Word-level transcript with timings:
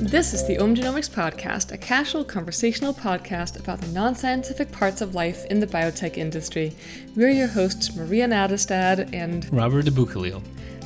This 0.00 0.32
is 0.32 0.46
the 0.46 0.58
Om 0.58 0.76
Genomics 0.76 1.10
Podcast, 1.10 1.72
a 1.72 1.76
casual 1.76 2.22
conversational 2.22 2.94
podcast 2.94 3.58
about 3.58 3.80
the 3.80 3.88
non 3.88 4.14
scientific 4.14 4.70
parts 4.70 5.00
of 5.00 5.16
life 5.16 5.44
in 5.46 5.58
the 5.58 5.66
biotech 5.66 6.16
industry. 6.16 6.72
We're 7.16 7.30
your 7.30 7.48
hosts, 7.48 7.96
Maria 7.96 8.28
Nattestad 8.28 9.12
and 9.12 9.52
Robert 9.52 9.86
Aboukhalil. 9.86 10.40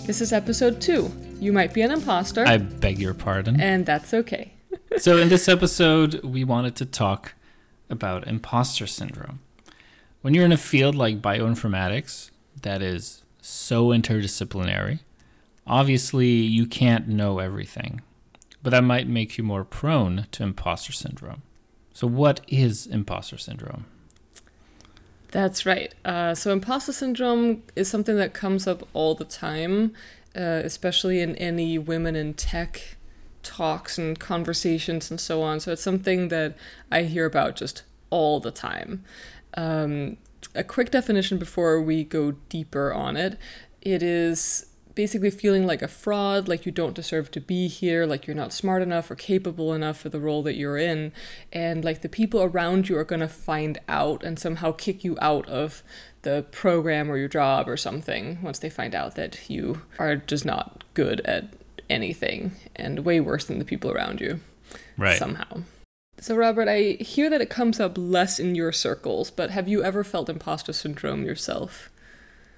This 0.07 0.23
is 0.23 0.33
episode 0.33 0.81
two. 0.81 1.13
You 1.39 1.53
might 1.53 1.75
be 1.75 1.83
an 1.83 1.91
imposter. 1.91 2.47
I 2.47 2.57
beg 2.57 2.99
your 2.99 3.13
pardon. 3.13 3.61
And 3.61 3.85
that's 3.85 4.15
okay. 4.15 4.55
so, 4.97 5.19
in 5.19 5.29
this 5.29 5.47
episode, 5.47 6.25
we 6.25 6.43
wanted 6.43 6.75
to 6.77 6.87
talk 6.87 7.35
about 7.91 8.27
imposter 8.27 8.87
syndrome. 8.87 9.41
When 10.23 10.33
you're 10.33 10.47
in 10.47 10.53
a 10.53 10.57
field 10.57 10.95
like 10.95 11.21
bioinformatics 11.21 12.31
that 12.63 12.81
is 12.81 13.23
so 13.43 13.89
interdisciplinary, 13.89 15.01
obviously 15.67 16.29
you 16.29 16.65
can't 16.65 17.09
know 17.09 17.41
everything 17.41 18.01
but 18.63 18.71
that 18.71 18.85
might 18.85 19.09
make 19.09 19.39
you 19.39 19.45
more 19.45 19.65
prone 19.65 20.27
to 20.33 20.43
imposter 20.43 20.93
syndrome. 20.93 21.43
So, 21.93 22.07
what 22.07 22.41
is 22.49 22.87
imposter 22.87 23.39
syndrome? 23.39 23.87
That's 25.31 25.67
right. 25.67 25.95
Uh, 26.05 26.35
so, 26.35 26.53
imposter 26.53 26.93
syndrome 26.93 27.63
is 27.77 27.89
something 27.89 28.17
that 28.17 28.33
comes 28.33 28.67
up 28.67 28.87
all 28.93 29.15
the 29.15 29.25
time, 29.25 29.93
uh, 30.37 30.63
especially 30.65 31.21
in 31.21 31.37
any 31.37 31.79
women 31.79 32.17
in 32.17 32.35
tech 32.35 32.97
talks 33.43 33.99
and 33.99 34.19
conversations 34.19 35.11
and 35.11 35.21
so 35.21 35.43
on. 35.43 35.61
So, 35.61 35.73
it's 35.73 35.83
something 35.83 36.29
that 36.29 36.57
I 36.91 37.03
hear 37.03 37.27
about 37.27 37.57
just 37.57 37.83
all 38.11 38.41
the 38.41 38.51
time. 38.51 39.05
Um, 39.55 40.17
a 40.55 40.65
quick 40.65 40.91
definition 40.91 41.39
before 41.39 41.81
we 41.81 42.05
go 42.05 42.33
deeper 42.49 42.93
on 42.93 43.17
it 43.17 43.39
it 43.83 44.03
is 44.03 44.67
basically 44.95 45.31
feeling 45.31 45.67
like 45.67 45.83
a 45.83 45.89
fraud, 45.89 46.49
like 46.49 46.67
you 46.67 46.73
don't 46.73 46.95
deserve 46.95 47.31
to 47.33 47.41
be 47.41 47.69
here, 47.69 48.07
like 48.07 48.27
you're 48.27 48.37
not 48.37 48.53
smart 48.53 48.83
enough 48.83 49.11
or 49.11 49.15
capable 49.15 49.73
enough 49.73 49.99
for 49.99 50.09
the 50.09 50.21
role 50.21 50.43
that 50.43 50.57
you're 50.57 50.79
in, 50.79 51.13
and 51.53 51.85
like 51.85 52.03
the 52.03 52.09
people 52.09 52.43
around 52.43 52.89
you 52.89 52.97
are 52.97 53.05
going 53.05 53.21
to 53.21 53.29
find 53.29 53.79
out 53.89 54.23
and 54.23 54.39
somehow 54.39 54.73
kick 54.73 55.05
you 55.05 55.17
out 55.21 55.49
of 55.49 55.83
the 56.23 56.47
program 56.51 57.11
or 57.11 57.17
your 57.17 57.29
job 57.29 57.69
or 57.69 57.77
something 57.77 58.41
once 58.43 58.59
they 58.59 58.71
find 58.71 58.95
out 58.95 59.15
that 59.17 59.51
you 59.51 59.83
are 59.99 60.17
just 60.17 60.45
not 60.45 60.85
good 60.95 61.21
at 61.23 61.53
anything 61.91 62.53
and 62.77 63.01
way 63.01 63.21
worse 63.21 63.45
than 63.45 63.59
the 63.59 63.65
people 63.65 63.91
around 63.91 64.21
you. 64.21 64.41
Right. 64.97 65.19
Somehow. 65.19 65.63
So, 66.19 66.37
Robert, 66.37 66.69
I 66.69 67.03
hear 67.03 67.29
that 67.31 67.41
it 67.41 67.51
comes 67.51 67.81
up 67.81 67.99
less 67.99 68.39
in 68.39 68.55
your 68.55 68.71
circles, 68.71 69.31
but 69.31 69.51
have 69.51 69.67
you 69.67 69.83
ever 69.83 70.05
felt 70.05 70.29
imposter 70.29 70.73
syndrome 70.73 71.25
yourself? 71.25 71.91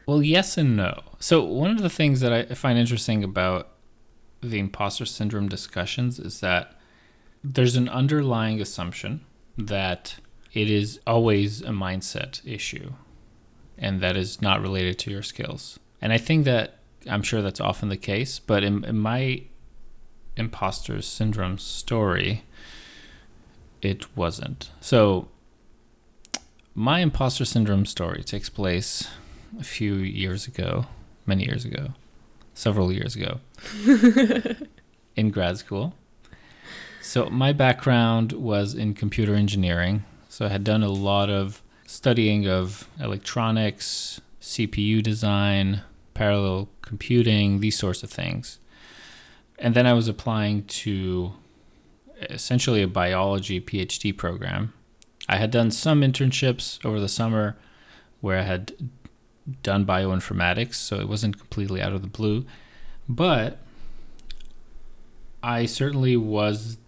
Well, 0.07 0.23
yes 0.23 0.59
and 0.59 0.77
no. 0.77 1.03
So, 1.19 1.43
one 1.43 1.71
of 1.71 1.83
the 1.83 1.91
things 1.91 2.21
that 2.21 2.33
I 2.33 2.45
find 2.55 2.79
interesting 2.79 3.25
about 3.25 3.69
the 4.43 4.59
imposter 4.59 5.07
syndrome 5.07 5.49
discussions 5.49 6.19
is 6.19 6.41
that 6.41 6.79
there's 7.43 7.77
an 7.77 7.89
underlying 7.89 8.61
assumption 8.61 9.25
that 9.57 10.17
it 10.53 10.71
is 10.71 11.01
always 11.07 11.63
a 11.63 11.71
mindset 11.71 12.41
issue 12.47 12.93
and 13.79 14.01
that 14.01 14.17
is 14.17 14.41
not 14.41 14.61
related 14.61 14.99
to 15.01 15.11
your 15.11 15.23
skills. 15.23 15.79
And 16.01 16.13
I 16.13 16.19
think 16.19 16.45
that 16.45 16.79
I'm 17.09 17.23
sure 17.23 17.43
that's 17.43 17.61
often 17.61 17.89
the 17.89 17.97
case, 17.97 18.39
but 18.39 18.63
in, 18.63 18.85
in 18.85 18.99
my 18.99 19.43
imposter 20.37 21.01
syndrome 21.03 21.59
story, 21.59 22.45
it 23.83 24.17
wasn't. 24.17 24.71
So, 24.81 25.29
my 26.75 27.01
imposter 27.01 27.45
syndrome 27.45 27.87
story 27.87 28.23
takes 28.25 28.49
place 28.49 29.09
a 29.59 29.65
few 29.65 29.95
years 29.95 30.47
ago, 30.47 30.87
many 31.27 31.45
years 31.45 31.65
ago, 31.65 31.95
several 32.55 32.93
years 32.93 33.17
ago, 33.17 33.41
in 35.17 35.31
grad 35.31 35.59
school. 35.59 35.95
So 37.03 37.27
my 37.27 37.53
background 37.53 38.33
was 38.33 38.75
in 38.75 38.95
computer 38.95 39.35
engineering. 39.35 40.05
So 40.29 40.47
I 40.47 40.49
had 40.49 40.65
done 40.65 40.83
a 40.83 40.89
lot 40.89 41.31
of 41.31 41.63
studying 41.87 42.49
of 42.49 42.89
electronics, 42.99 44.21
CPU 44.41 45.03
design, 45.03 45.83
parallel 46.15 46.69
computing, 46.83 47.61
these 47.61 47.79
sorts 47.79 48.03
of 48.03 48.11
things. 48.11 48.59
And 49.59 49.75
then 49.75 49.87
I 49.87 49.93
was 49.93 50.09
applying 50.09 50.65
to 50.65 51.33
essentially 52.31 52.83
a 52.83 52.89
biology 52.89 53.61
PhD 53.61 54.17
program. 54.17 54.73
I 55.29 55.37
had 55.37 55.51
done 55.51 55.71
some 55.71 56.03
internships 56.03 56.85
over 56.85 57.01
the 57.01 57.09
summer 57.09 57.57
where 58.21 58.39
I 58.39 58.43
had 58.43 58.73
done 59.63 59.85
bioinformatics, 59.85 60.75
so 60.75 61.01
it 61.01 61.09
wasn't 61.09 61.39
completely 61.39 61.81
out 61.81 61.93
of 61.93 62.03
the 62.03 62.09
blue. 62.09 62.47
But 63.09 63.59
I 65.43 65.67
certainly 65.67 66.17
was 66.17 66.79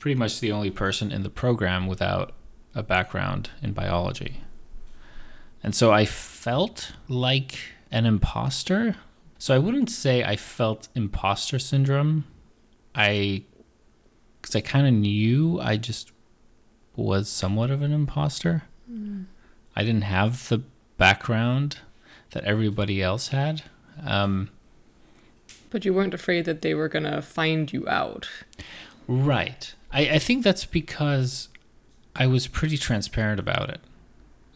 pretty 0.00 0.16
much 0.16 0.40
the 0.40 0.50
only 0.50 0.70
person 0.70 1.12
in 1.12 1.22
the 1.22 1.30
program 1.30 1.86
without 1.86 2.32
a 2.74 2.82
background 2.82 3.50
in 3.62 3.72
biology. 3.72 4.40
And 5.62 5.74
so 5.74 5.92
I 5.92 6.06
felt 6.06 6.92
like 7.06 7.58
an 7.92 8.06
imposter. 8.06 8.96
So 9.38 9.54
I 9.54 9.58
wouldn't 9.58 9.90
say 9.90 10.24
I 10.24 10.36
felt 10.36 10.88
imposter 10.94 11.58
syndrome. 11.58 12.24
I, 12.94 13.44
because 14.40 14.56
I 14.56 14.60
kind 14.60 14.86
of 14.86 14.94
knew 14.94 15.60
I 15.60 15.76
just 15.76 16.12
was 16.96 17.28
somewhat 17.28 17.70
of 17.70 17.82
an 17.82 17.92
imposter. 17.92 18.64
Mm. 18.90 19.26
I 19.76 19.84
didn't 19.84 20.02
have 20.02 20.48
the 20.48 20.62
background 21.00 21.78
that 22.32 22.44
everybody 22.44 23.02
else 23.02 23.28
had. 23.28 23.62
Um, 24.04 24.50
but 25.70 25.84
you 25.84 25.94
weren't 25.94 26.14
afraid 26.14 26.44
that 26.44 26.60
they 26.60 26.74
were 26.74 26.88
going 26.88 27.04
to 27.04 27.22
find 27.22 27.72
you 27.72 27.88
out. 27.88 28.28
Right. 29.08 29.74
I, 29.90 30.02
I 30.10 30.18
think 30.18 30.44
that's 30.44 30.66
because 30.66 31.48
I 32.14 32.26
was 32.26 32.46
pretty 32.46 32.76
transparent 32.76 33.40
about 33.40 33.70
it. 33.70 33.80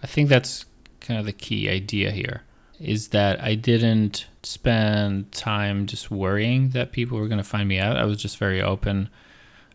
I 0.03 0.07
think 0.07 0.29
that's 0.29 0.67
kind 1.01 1.19
of 1.19 1.25
the 1.25 1.33
key 1.33 1.69
idea 1.69 2.11
here 2.11 2.43
is 2.79 3.09
that 3.09 3.41
I 3.43 3.55
didn't 3.55 4.27
spend 4.43 5.33
time 5.33 5.87
just 5.87 6.11
worrying 6.11 6.71
that 6.71 6.93
people 6.93 7.19
were 7.19 7.29
going 7.29 7.39
to 7.39 7.45
find 7.45 7.69
me 7.69 7.79
out. 7.79 7.97
I 7.97 8.05
was 8.05 8.21
just 8.21 8.37
very 8.37 8.61
open 8.61 9.09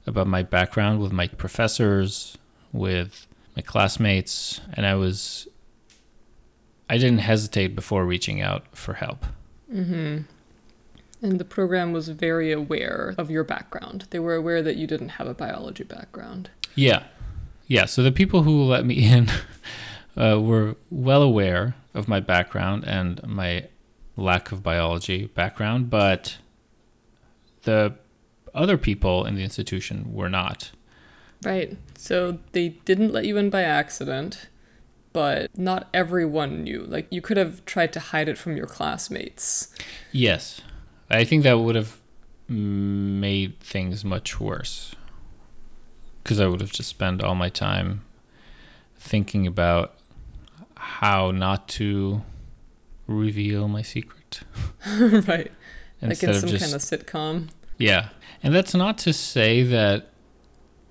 about 0.06 0.28
my 0.28 0.44
background 0.44 1.00
with 1.00 1.12
my 1.12 1.28
professors, 1.28 2.38
with 2.72 3.26
my 3.56 3.64
classmates, 3.64 4.62
and 4.74 4.86
I 4.86 4.96
was 4.96 5.48
I 6.90 6.98
didn't 6.98 7.20
hesitate 7.20 7.76
before 7.76 8.06
reaching 8.06 8.42
out 8.42 8.66
for 8.74 8.96
help. 8.96 9.26
Mm-hmm. 9.72 10.24
And 11.22 11.40
the 11.40 11.46
program 11.46 11.92
was 11.92 12.10
very 12.10 12.52
aware 12.52 13.14
of 13.18 13.30
your 13.30 13.44
background. 13.44 14.08
They 14.10 14.20
were 14.20 14.36
aware 14.36 14.64
that 14.64 14.78
you 14.78 14.88
didn't 14.88 15.10
have 15.10 15.28
a 15.28 15.34
biology 15.34 15.84
background. 15.84 16.50
Yeah. 16.76 17.04
Yeah. 17.68 17.86
So 17.86 18.02
the 18.02 18.12
people 18.12 18.44
who 18.44 18.64
let 18.64 18.86
me 18.86 18.96
in 19.12 19.30
uh, 20.18 20.42
were 20.42 20.76
well 20.90 21.22
aware 21.22 21.76
of 21.94 22.08
my 22.08 22.20
background 22.20 22.86
and 22.86 23.22
my 23.28 23.68
lack 24.16 24.52
of 24.52 24.64
biology 24.64 25.28
background, 25.28 25.90
but 25.90 26.38
the 27.64 27.94
other 28.54 28.78
people 28.78 29.26
in 29.26 29.36
the 29.36 29.44
institution 29.44 30.14
were 30.14 30.30
not. 30.30 30.72
Right. 31.44 31.78
So 31.96 32.40
they 32.54 32.70
didn't 32.70 33.14
let 33.14 33.26
you 33.26 33.38
in 33.38 33.50
by 33.50 33.64
accident 33.64 34.48
but 35.14 35.58
not 35.58 35.88
everyone 35.94 36.64
knew. 36.64 36.84
Like 36.84 37.08
you 37.10 37.22
could 37.22 37.38
have 37.38 37.66
tried 37.66 37.94
to 37.94 38.00
hide 38.00 38.30
it 38.30 38.38
from 38.38 38.56
your 38.56 38.68
classmates. 38.68 39.74
Yes. 40.12 40.62
I 41.10 41.24
think 41.24 41.44
that 41.44 41.60
would 41.60 41.76
have 41.76 41.98
made 42.48 43.60
things 43.60 44.06
much 44.06 44.40
worse. 44.40 44.96
Because 46.24 46.40
I 46.40 46.48
would 46.48 46.62
have 46.62 46.72
just 46.72 46.90
spent 46.90 47.24
all 47.24 47.36
my 47.36 47.50
time 47.50 48.02
thinking 48.98 49.48
about 49.48 49.96
how 50.76 51.32
not 51.32 51.68
to 51.70 52.22
reveal 53.08 53.68
my 53.68 53.82
secret. 53.82 54.42
right. 55.00 55.52
like 56.02 56.24
in 56.24 56.34
some 56.34 56.50
just, 56.50 56.64
kind 56.64 56.74
of 56.74 56.82
sitcom. 56.82 57.48
Yeah. 57.78 58.10
And 58.44 58.54
that's 58.54 58.76
not 58.76 58.98
to 59.00 59.14
say 59.14 59.64
that 59.64 60.10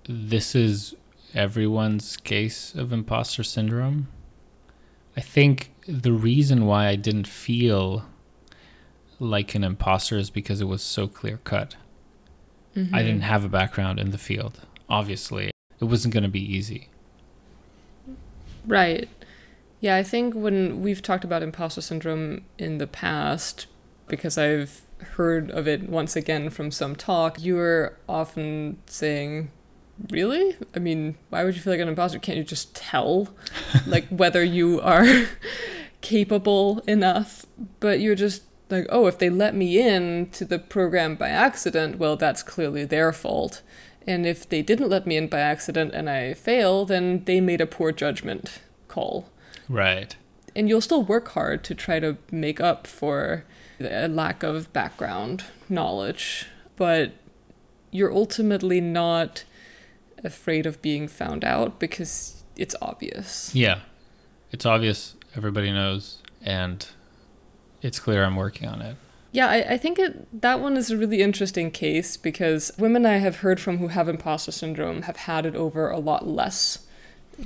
this 0.04 0.54
is 0.54 0.94
everyone's 1.34 2.16
case 2.16 2.74
of 2.74 2.92
imposter 2.92 3.42
syndrome. 3.42 4.08
I 5.18 5.20
think 5.20 5.72
the 5.88 6.12
reason 6.12 6.64
why 6.64 6.86
I 6.86 6.94
didn't 6.94 7.26
feel 7.26 8.04
like 9.18 9.56
an 9.56 9.64
imposter 9.64 10.16
is 10.16 10.30
because 10.30 10.60
it 10.60 10.66
was 10.66 10.80
so 10.80 11.08
clear 11.08 11.40
cut. 11.42 11.74
Mm-hmm. 12.76 12.94
I 12.94 13.02
didn't 13.02 13.22
have 13.22 13.44
a 13.44 13.48
background 13.48 13.98
in 13.98 14.12
the 14.12 14.16
field. 14.16 14.60
Obviously, 14.88 15.50
it 15.80 15.86
wasn't 15.86 16.14
going 16.14 16.22
to 16.22 16.28
be 16.28 16.40
easy. 16.40 16.88
Right. 18.64 19.08
Yeah, 19.80 19.96
I 19.96 20.04
think 20.04 20.34
when 20.34 20.82
we've 20.82 21.02
talked 21.02 21.24
about 21.24 21.42
imposter 21.42 21.80
syndrome 21.80 22.42
in 22.56 22.78
the 22.78 22.86
past, 22.86 23.66
because 24.06 24.38
I've 24.38 24.82
heard 25.16 25.50
of 25.50 25.66
it 25.66 25.88
once 25.88 26.14
again 26.14 26.48
from 26.48 26.70
some 26.70 26.94
talk, 26.94 27.42
you 27.42 27.56
were 27.56 27.96
often 28.08 28.78
saying 28.86 29.50
really? 30.10 30.56
I 30.74 30.78
mean, 30.78 31.16
why 31.30 31.44
would 31.44 31.54
you 31.54 31.60
feel 31.60 31.72
like 31.72 31.80
an 31.80 31.88
imposter? 31.88 32.18
Can't 32.18 32.38
you 32.38 32.44
just 32.44 32.74
tell, 32.74 33.28
like, 33.86 34.06
whether 34.08 34.42
you 34.42 34.80
are 34.80 35.26
capable 36.00 36.80
enough? 36.86 37.46
But 37.80 38.00
you're 38.00 38.14
just 38.14 38.42
like, 38.70 38.86
oh, 38.90 39.06
if 39.06 39.18
they 39.18 39.30
let 39.30 39.54
me 39.54 39.80
in 39.80 40.30
to 40.30 40.44
the 40.44 40.58
program 40.58 41.14
by 41.14 41.28
accident, 41.28 41.98
well, 41.98 42.16
that's 42.16 42.42
clearly 42.42 42.84
their 42.84 43.12
fault. 43.12 43.62
And 44.06 44.26
if 44.26 44.48
they 44.48 44.62
didn't 44.62 44.88
let 44.88 45.06
me 45.06 45.16
in 45.16 45.28
by 45.28 45.40
accident 45.40 45.92
and 45.94 46.08
I 46.08 46.34
fail, 46.34 46.84
then 46.84 47.24
they 47.24 47.40
made 47.40 47.60
a 47.60 47.66
poor 47.66 47.92
judgment 47.92 48.60
call. 48.88 49.28
Right. 49.68 50.16
And 50.56 50.68
you'll 50.68 50.80
still 50.80 51.02
work 51.02 51.28
hard 51.28 51.62
to 51.64 51.74
try 51.74 52.00
to 52.00 52.16
make 52.32 52.60
up 52.60 52.86
for 52.86 53.44
a 53.80 54.08
lack 54.08 54.42
of 54.42 54.72
background 54.72 55.44
knowledge, 55.68 56.46
but 56.76 57.12
you're 57.90 58.12
ultimately 58.12 58.80
not 58.80 59.44
afraid 60.24 60.66
of 60.66 60.80
being 60.82 61.08
found 61.08 61.44
out 61.44 61.78
because 61.78 62.42
it's 62.56 62.74
obvious. 62.82 63.54
Yeah. 63.54 63.80
It's 64.50 64.64
obvious, 64.66 65.14
everybody 65.36 65.70
knows, 65.72 66.22
and 66.42 66.86
it's 67.82 68.00
clear 68.00 68.24
I'm 68.24 68.36
working 68.36 68.68
on 68.68 68.80
it. 68.80 68.96
Yeah, 69.30 69.46
I, 69.48 69.56
I 69.74 69.76
think 69.76 69.98
it, 69.98 70.40
that 70.40 70.60
one 70.60 70.76
is 70.78 70.90
a 70.90 70.96
really 70.96 71.20
interesting 71.20 71.70
case 71.70 72.16
because 72.16 72.72
women 72.78 73.04
I 73.04 73.18
have 73.18 73.36
heard 73.36 73.60
from 73.60 73.76
who 73.78 73.88
have 73.88 74.08
imposter 74.08 74.50
syndrome 74.52 75.02
have 75.02 75.16
had 75.16 75.44
it 75.44 75.54
over 75.54 75.90
a 75.90 75.98
lot 75.98 76.26
less 76.26 76.86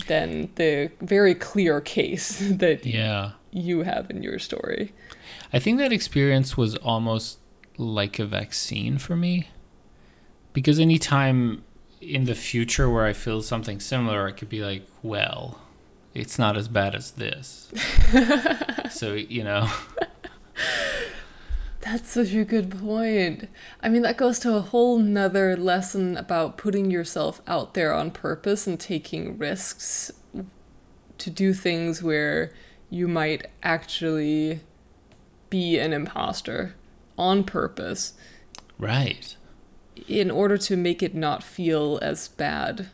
than 0.06 0.48
the 0.54 0.90
very 1.00 1.34
clear 1.34 1.80
case 1.80 2.38
that 2.52 2.86
Yeah. 2.86 3.32
you 3.50 3.82
have 3.82 4.08
in 4.10 4.22
your 4.22 4.38
story. 4.38 4.92
I 5.52 5.58
think 5.58 5.78
that 5.78 5.92
experience 5.92 6.56
was 6.56 6.76
almost 6.76 7.38
like 7.76 8.18
a 8.20 8.26
vaccine 8.26 8.96
for 8.98 9.16
me. 9.16 9.48
Because 10.52 10.78
anytime 10.78 11.64
in 12.02 12.24
the 12.24 12.34
future 12.34 12.90
where 12.90 13.06
I 13.06 13.12
feel 13.12 13.42
something 13.42 13.80
similar, 13.80 14.26
I 14.26 14.32
could 14.32 14.48
be 14.48 14.60
like, 14.60 14.86
well, 15.02 15.60
it's 16.14 16.38
not 16.38 16.56
as 16.56 16.68
bad 16.68 16.94
as 16.94 17.12
this. 17.12 17.72
so, 18.90 19.14
you 19.14 19.44
know, 19.44 19.70
That's 21.82 22.10
such 22.10 22.32
a 22.32 22.44
good 22.44 22.70
point. 22.80 23.48
I 23.82 23.88
mean, 23.88 24.02
that 24.02 24.16
goes 24.16 24.38
to 24.40 24.54
a 24.54 24.60
whole 24.60 24.98
nother 24.98 25.56
lesson 25.56 26.16
about 26.16 26.56
putting 26.56 26.92
yourself 26.92 27.42
out 27.48 27.74
there 27.74 27.92
on 27.92 28.12
purpose 28.12 28.68
and 28.68 28.78
taking 28.78 29.36
risks 29.36 30.12
to 31.18 31.30
do 31.30 31.52
things 31.52 32.00
where 32.00 32.52
you 32.88 33.08
might 33.08 33.46
actually 33.64 34.60
be 35.50 35.76
an 35.78 35.92
imposter 35.92 36.76
on 37.18 37.42
purpose 37.44 38.14
right. 38.78 39.36
In 40.08 40.30
order 40.30 40.56
to 40.56 40.76
make 40.76 41.02
it 41.02 41.14
not 41.14 41.42
feel 41.42 41.98
as 42.02 42.28
bad. 42.28 42.88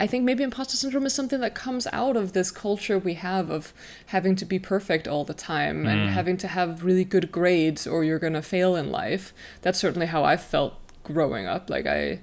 I 0.00 0.06
think 0.06 0.24
maybe 0.24 0.44
imposter 0.44 0.76
syndrome 0.76 1.06
is 1.06 1.14
something 1.14 1.40
that 1.40 1.56
comes 1.56 1.88
out 1.92 2.16
of 2.16 2.32
this 2.32 2.52
culture 2.52 2.98
we 2.98 3.14
have 3.14 3.50
of 3.50 3.74
having 4.06 4.36
to 4.36 4.44
be 4.44 4.60
perfect 4.60 5.08
all 5.08 5.24
the 5.24 5.34
time 5.34 5.86
and 5.86 6.08
mm. 6.08 6.12
having 6.12 6.36
to 6.38 6.48
have 6.48 6.84
really 6.84 7.04
good 7.04 7.32
grades 7.32 7.84
or 7.84 8.04
you're 8.04 8.20
going 8.20 8.34
to 8.34 8.42
fail 8.42 8.76
in 8.76 8.92
life. 8.92 9.34
That's 9.62 9.78
certainly 9.80 10.06
how 10.06 10.22
I 10.22 10.36
felt 10.36 10.74
growing 11.02 11.46
up. 11.46 11.68
Like 11.68 11.86
I 11.86 12.20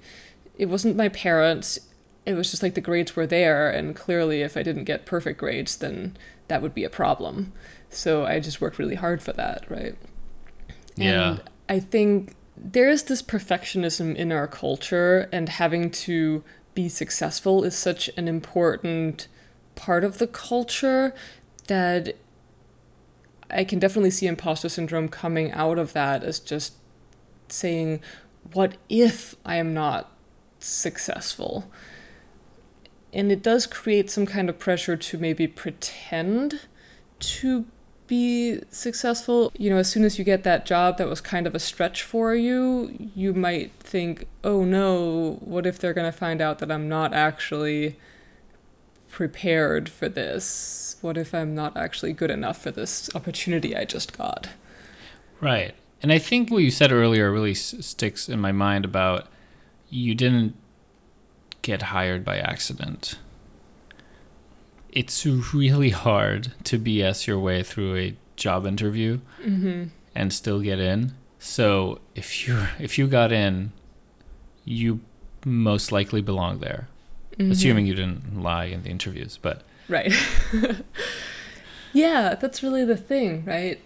it 0.57 0.67
wasn't 0.67 0.95
my 0.95 1.09
parents, 1.09 1.77
it 2.25 2.33
was 2.33 2.49
just 2.49 2.63
like 2.63 2.75
the 2.75 2.81
grades 2.81 3.13
were 3.13 3.27
there 3.27 3.69
and 3.69 3.93
clearly 3.93 4.41
if 4.41 4.55
I 4.55 4.63
didn't 4.63 4.85
get 4.85 5.05
perfect 5.05 5.37
grades 5.37 5.75
then 5.75 6.15
that 6.47 6.61
would 6.61 6.73
be 6.73 6.85
a 6.85 6.89
problem. 6.89 7.51
So 7.89 8.25
I 8.25 8.39
just 8.39 8.61
worked 8.61 8.79
really 8.79 8.95
hard 8.95 9.21
for 9.21 9.33
that, 9.33 9.69
right? 9.69 9.95
Yeah. 10.95 11.29
And 11.29 11.43
I 11.67 11.79
think 11.81 12.35
there 12.57 12.89
is 12.89 13.03
this 13.03 13.21
perfectionism 13.21 14.15
in 14.15 14.31
our 14.31 14.47
culture, 14.47 15.29
and 15.31 15.49
having 15.49 15.91
to 15.91 16.43
be 16.73 16.89
successful 16.89 17.63
is 17.63 17.75
such 17.75 18.09
an 18.17 18.27
important 18.27 19.27
part 19.75 20.03
of 20.03 20.17
the 20.17 20.27
culture 20.27 21.13
that 21.67 22.15
I 23.49 23.63
can 23.63 23.79
definitely 23.79 24.11
see 24.11 24.27
imposter 24.27 24.69
syndrome 24.69 25.09
coming 25.09 25.51
out 25.51 25.77
of 25.77 25.93
that 25.93 26.23
as 26.23 26.39
just 26.39 26.73
saying, 27.49 28.01
What 28.53 28.77
if 28.89 29.35
I 29.45 29.57
am 29.57 29.73
not 29.73 30.11
successful? 30.59 31.71
And 33.13 33.31
it 33.31 33.41
does 33.41 33.65
create 33.65 34.09
some 34.09 34.25
kind 34.25 34.49
of 34.49 34.59
pressure 34.59 34.97
to 34.97 35.17
maybe 35.17 35.47
pretend 35.47 36.61
to 37.19 37.65
be 38.07 38.61
successful. 38.69 39.51
You 39.57 39.69
know, 39.69 39.77
as 39.77 39.89
soon 39.89 40.03
as 40.03 40.17
you 40.17 40.23
get 40.23 40.43
that 40.43 40.65
job 40.65 40.97
that 40.97 41.07
was 41.07 41.21
kind 41.21 41.47
of 41.47 41.55
a 41.55 41.59
stretch 41.59 42.03
for 42.03 42.35
you, 42.35 43.09
you 43.15 43.33
might 43.33 43.71
think, 43.79 44.27
oh 44.43 44.63
no, 44.63 45.37
what 45.41 45.65
if 45.65 45.79
they're 45.79 45.93
going 45.93 46.11
to 46.11 46.17
find 46.17 46.41
out 46.41 46.59
that 46.59 46.71
I'm 46.71 46.87
not 46.87 47.13
actually 47.13 47.97
prepared 49.09 49.89
for 49.89 50.09
this? 50.09 50.97
What 51.01 51.17
if 51.17 51.33
I'm 51.33 51.55
not 51.55 51.77
actually 51.77 52.13
good 52.13 52.31
enough 52.31 52.61
for 52.61 52.71
this 52.71 53.09
opportunity 53.15 53.75
I 53.75 53.85
just 53.85 54.17
got? 54.17 54.49
Right. 55.41 55.73
And 56.01 56.11
I 56.11 56.19
think 56.19 56.51
what 56.51 56.63
you 56.63 56.71
said 56.71 56.91
earlier 56.91 57.31
really 57.31 57.51
s- 57.51 57.75
sticks 57.79 58.29
in 58.29 58.39
my 58.39 58.51
mind 58.51 58.85
about 58.85 59.27
you 59.89 60.15
didn't 60.15 60.55
get 61.61 61.83
hired 61.83 62.23
by 62.23 62.37
accident. 62.37 63.17
It's 64.95 65.25
really 65.25 65.91
hard 65.91 66.53
to 66.63 66.79
BS 66.79 67.27
your 67.27 67.39
way 67.39 67.61
through 67.61 67.95
a 67.97 68.15
job 68.35 68.65
interview 68.65 69.19
mm-hmm. 69.43 69.89
and 70.15 70.33
still 70.33 70.61
get 70.61 70.79
in. 70.79 71.13
So 71.37 71.99
if 72.15 72.47
you 72.47 72.65
if 72.79 72.97
you 72.97 73.07
got 73.07 73.31
in, 73.31 73.73
you 74.63 75.01
most 75.45 75.91
likely 75.91 76.21
belong 76.21 76.59
there, 76.59 76.87
mm-hmm. 77.37 77.51
assuming 77.51 77.85
you 77.85 77.93
didn't 77.93 78.41
lie 78.41 78.65
in 78.65 78.83
the 78.83 78.89
interviews. 78.89 79.37
But 79.39 79.63
Right. 79.87 80.13
yeah, 81.93 82.35
that's 82.35 82.63
really 82.63 82.85
the 82.85 82.97
thing, 82.97 83.45
right? 83.45 83.79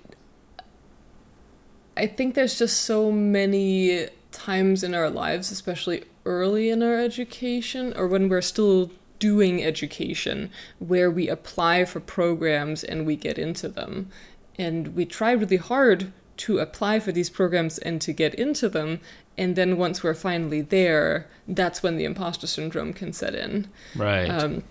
I 1.98 2.08
think 2.08 2.36
there's 2.36 2.58
just 2.58 2.82
so 2.82 3.12
many 3.12 4.08
times 4.32 4.84
in 4.84 4.94
our 4.94 5.10
lives, 5.10 5.52
especially 5.52 6.06
early 6.26 6.70
in 6.70 6.82
our 6.82 6.98
education 6.98 7.94
or 7.96 8.08
when 8.08 8.30
we're 8.30 8.42
still 8.42 8.92
doing 9.20 9.64
education, 9.64 10.50
where 10.80 11.12
we 11.12 11.28
apply 11.28 11.86
for 11.86 12.00
programs 12.00 12.84
and 12.84 13.06
we 13.06 13.16
get 13.16 13.38
into 13.38 13.68
them. 13.68 14.10
And 14.58 14.96
we 14.96 15.06
try 15.06 15.32
really 15.32 15.58
hard 15.58 16.12
to 16.38 16.60
apply 16.60 17.00
for 17.00 17.12
these 17.12 17.30
programs 17.30 17.78
and 17.78 18.02
to 18.02 18.14
get 18.14 18.34
into 18.34 18.70
them. 18.70 19.00
And 19.38 19.56
then 19.56 19.78
once 19.78 20.04
we're 20.04 20.14
finally 20.14 20.62
there, 20.62 21.28
that's 21.48 21.84
when 21.84 21.98
the 21.98 22.06
imposter 22.06 22.48
syndrome 22.48 22.94
can 22.94 23.14
set 23.14 23.36
in. 23.36 23.68
right, 23.96 24.30
Um, 24.30 24.64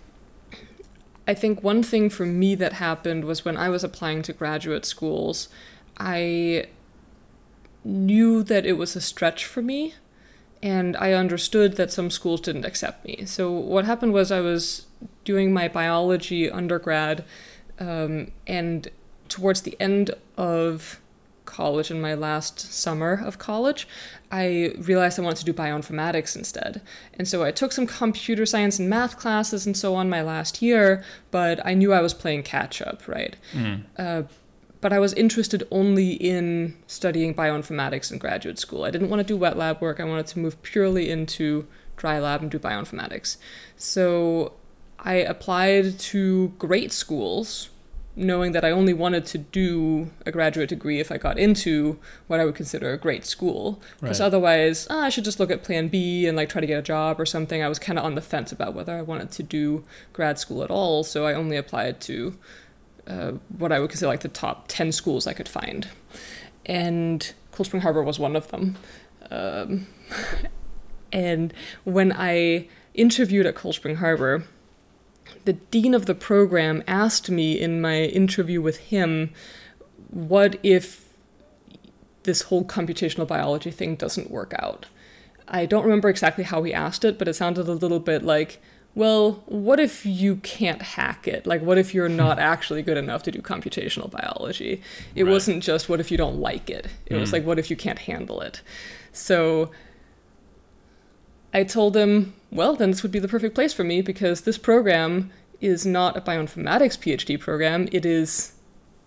I 1.27 1.35
think 1.35 1.63
one 1.63 1.83
thing 1.83 2.09
for 2.09 2.25
me 2.25 2.55
that 2.55 2.75
happened 2.75 3.25
was 3.25 3.45
when 3.45 3.59
I 3.59 3.69
was 3.69 3.85
applying 3.85 4.23
to 4.23 4.33
graduate 4.33 4.87
schools, 4.87 5.49
I 5.99 6.69
knew 7.85 8.43
that 8.43 8.65
it 8.65 8.75
was 8.75 8.97
a 8.97 9.01
stretch 9.01 9.45
for 9.45 9.61
me, 9.61 9.95
and 10.63 10.97
I 10.97 11.13
understood 11.13 11.77
that 11.77 11.93
some 11.93 12.11
schools 12.11 12.41
didn't 12.41 12.65
accept 12.65 13.05
me. 13.05 13.25
So, 13.27 13.51
what 13.51 13.85
happened 13.85 14.13
was 14.13 14.33
I 14.33 14.41
was 14.41 14.87
doing 15.25 15.53
my 15.53 15.69
biology 15.69 16.51
undergrad, 16.51 17.25
um, 17.79 18.33
and 18.47 18.89
towards 19.29 19.63
the 19.63 19.77
end 19.81 20.11
of 20.37 21.01
college, 21.45 21.91
in 21.91 22.01
my 22.01 22.15
last 22.15 22.61
summer 22.61 23.23
of 23.25 23.39
college, 23.39 23.89
I 24.31 24.75
realized 24.79 25.19
I 25.19 25.23
wanted 25.23 25.39
to 25.39 25.45
do 25.47 25.53
bioinformatics 25.55 26.37
instead. 26.37 26.83
And 27.15 27.27
so 27.27 27.43
I 27.43 27.51
took 27.51 27.73
some 27.73 27.87
computer 27.87 28.45
science 28.45 28.79
and 28.79 28.89
math 28.89 29.19
classes 29.19 29.65
and 29.67 29.77
so 29.77 29.95
on 29.95 30.11
my 30.11 30.21
last 30.23 30.61
year, 30.61 31.03
but 31.31 31.65
I 31.65 31.73
knew 31.75 31.93
I 31.93 32.03
was 32.03 32.13
playing 32.13 32.43
catch 32.43 32.83
up, 32.83 33.09
right? 33.09 33.35
Uh, 33.97 34.23
but 34.81 34.93
I 34.93 34.99
was 34.99 35.13
interested 35.15 35.67
only 35.71 36.13
in 36.13 36.77
studying 36.87 37.35
bioinformatics 37.35 38.13
in 38.13 38.19
graduate 38.19 38.59
school. 38.59 38.85
I 38.85 38.91
didn't 38.91 39.09
want 39.11 39.21
to 39.21 39.25
do 39.25 39.37
wet 39.37 39.57
lab 39.57 39.81
work. 39.81 39.99
I 40.01 40.05
wanted 40.05 40.27
to 40.29 40.39
move 40.39 40.63
purely 40.63 41.11
into 41.11 41.67
dry 41.97 42.19
lab 42.21 42.43
and 42.43 42.51
do 42.51 42.59
bioinformatics. 42.59 43.39
So 43.77 44.53
I 45.01 45.15
applied 45.15 45.99
to 45.99 46.49
great 46.59 46.93
schools, 46.93 47.71
knowing 48.15 48.53
that 48.53 48.65
I 48.65 48.71
only 48.73 48.93
wanted 48.93 49.27
to 49.27 49.39
do 49.39 50.11
a 50.27 50.33
graduate 50.33 50.69
degree 50.69 50.99
if 51.01 51.11
I 51.13 51.19
got 51.19 51.39
into 51.39 51.99
what 52.27 52.41
I 52.41 52.45
would 52.45 52.57
consider 52.57 52.93
a 52.93 52.99
great 52.99 53.25
school. 53.25 53.81
Because 54.01 54.21
Right. 54.21 54.27
otherwise, 54.27 54.87
ah, 54.91 55.05
I 55.05 55.09
should 55.09 55.25
just 55.25 55.39
look 55.39 55.51
at 55.53 55.63
plan 55.63 55.89
B 55.89 56.27
and 56.27 56.37
like 56.37 56.49
try 56.49 56.61
to 56.61 56.67
get 56.67 56.79
a 56.79 56.83
job 56.83 57.21
or 57.21 57.27
something. 57.27 57.63
I 57.63 57.69
was 57.69 57.79
kind 57.79 57.99
of 57.99 58.05
on 58.05 58.15
the 58.17 58.21
fence 58.21 58.51
about 58.53 58.75
whether 58.75 58.97
I 58.97 59.03
wanted 59.03 59.31
to 59.33 59.43
do 59.43 59.85
grad 60.13 60.39
school 60.39 60.63
at 60.65 60.71
all. 60.71 61.05
So 61.05 61.27
I 61.27 61.35
only 61.35 61.57
applied 61.57 62.01
to 62.03 62.37
uh, 63.09 63.33
what 63.57 63.73
I 63.73 63.81
would 63.81 63.91
consider 63.91 64.09
like 64.09 64.21
the 64.21 64.29
top 64.29 64.67
10 64.69 64.93
schools 64.93 65.27
I 65.27 65.33
could 65.33 65.49
find. 65.49 65.89
And 66.67 67.33
Cold 67.53 67.67
Spring 67.67 67.83
Harbor 67.83 68.03
was 68.03 68.19
one 68.19 68.37
of 68.37 68.49
them. 68.49 68.77
Um, 69.31 69.87
and 71.13 71.55
when 71.85 72.13
I 72.13 72.69
interviewed 72.95 73.47
at 73.47 73.55
Cold 73.55 73.75
Spring 73.75 73.97
Harbor, 73.97 74.45
the 75.45 75.55
dean 75.55 75.95
of 75.95 76.07
the 76.07 76.15
program 76.15 76.83
asked 76.87 77.31
me 77.31 77.59
in 77.59 77.81
my 77.81 78.03
interview 78.03 78.61
with 78.61 78.77
him, 78.79 79.33
what 80.11 80.59
if 80.63 81.09
this 82.25 82.43
whole 82.43 82.65
computational 82.65 83.27
biology 83.27 83.71
thing 83.71 83.97
doesn't 83.97 84.31
work 84.31 84.55
out? 84.59 84.87
I 85.47 85.65
don't 85.65 85.85
remember 85.85 86.11
exactly 86.11 86.45
how 86.45 86.63
he 86.63 86.75
asked 86.75 87.05
it, 87.05 87.19
but 87.19 87.29
it 87.29 87.35
sounded 87.35 87.69
a 87.69 87.73
little 87.73 88.01
bit 88.01 88.23
like, 88.23 88.61
well, 88.95 89.43
what 89.47 89.79
if 89.79 90.05
you 90.05 90.37
can't 90.37 90.83
hack 90.83 91.29
it? 91.29 91.47
Like, 91.47 91.63
what 91.63 91.79
if 91.79 91.95
you're 91.95 92.09
not 92.09 92.39
actually 92.53 92.83
good 92.83 92.97
enough 92.97 93.23
to 93.25 93.31
do 93.31 93.41
computational 93.41 94.11
biology? 94.11 94.83
It 95.15 95.25
Right. 95.25 95.31
wasn't 95.31 95.63
just 95.63 95.89
what 95.89 96.01
if 96.01 96.11
you 96.11 96.17
don't 96.17 96.41
like 96.41 96.69
it, 96.71 96.89
it 97.07 97.15
was 97.17 97.31
Mm. 97.31 97.35
like, 97.35 97.45
what 97.45 97.59
if 97.59 97.71
you 97.71 97.77
can't 97.77 98.01
handle 98.01 98.41
it? 98.41 98.61
So 99.13 99.71
I 101.55 101.65
told 101.65 101.97
him, 101.97 102.35
well, 102.51 102.75
then 102.75 102.91
this 102.91 103.03
would 103.03 103.13
be 103.13 103.19
the 103.19 103.29
perfect 103.29 103.55
place 103.55 103.73
for 103.73 103.85
me 103.85 104.01
because 104.03 104.43
this 104.43 104.59
program 104.59 105.31
is 105.61 105.85
not 105.87 106.17
a 106.17 106.21
bioinformatics 106.21 106.99
PhD 106.99 107.39
program, 107.39 107.89
it 107.91 108.05
is 108.07 108.53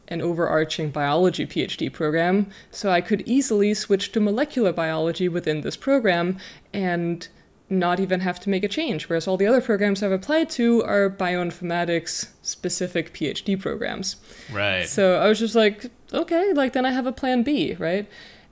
an 0.08 0.22
overarching 0.22 0.90
biology 0.90 1.46
PhD 1.46 1.92
program. 1.92 2.48
So 2.70 2.90
I 2.90 3.00
could 3.00 3.22
easily 3.26 3.74
switch 3.74 4.12
to 4.12 4.20
molecular 4.20 4.74
biology 4.74 5.30
within 5.30 5.62
this 5.62 5.78
program 5.78 6.38
and 6.74 7.28
not 7.72 8.00
even 8.00 8.20
have 8.20 8.40
to 8.42 8.50
make 8.50 8.64
a 8.64 8.68
change. 8.68 9.08
Whereas 9.10 9.28
all 9.28 9.38
the 9.38 9.48
other 9.48 9.62
programs 9.62 10.04
I've 10.04 10.12
applied 10.12 10.50
to 10.52 10.84
are 10.84 11.10
bioinformatics 11.10 12.30
specific 12.42 13.14
PhD 13.14 13.60
programs. 13.60 14.18
Right. 14.52 14.88
So 14.88 15.16
I 15.16 15.28
was 15.30 15.40
just 15.40 15.56
like, 15.56 15.86
okay, 16.14 16.54
like 16.54 16.74
then 16.74 16.86
I 16.86 16.92
have 16.92 17.08
a 17.08 17.12
plan 17.12 17.44
B, 17.44 17.74
right? 17.76 18.08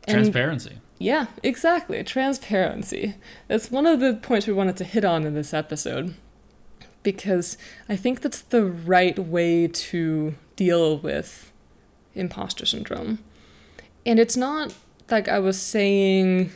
And 0.06 0.16
Transparency. 0.16 0.78
yeah, 0.98 1.28
exactly. 1.44 2.02
Transparency. 2.04 3.16
That's 3.48 3.70
one 3.70 3.86
of 3.86 4.00
the 4.00 4.14
points 4.16 4.48
we 4.48 4.54
wanted 4.54 4.78
to 4.78 4.84
hit 4.86 5.04
on 5.04 5.26
in 5.26 5.36
this 5.36 5.54
episode 5.54 6.16
because 7.04 7.58
I 7.88 7.96
think 7.96 8.22
that's 8.22 8.42
the 8.42 8.66
right 8.66 9.18
way 9.20 9.68
to 9.68 10.36
deal 10.56 10.98
with 10.98 11.52
imposter 12.16 12.66
syndrome. 12.66 13.20
And 14.06 14.20
it's 14.20 14.38
not 14.38 14.74
like 15.10 15.28
I 15.28 15.40
was 15.40 15.62
saying, 15.62 16.52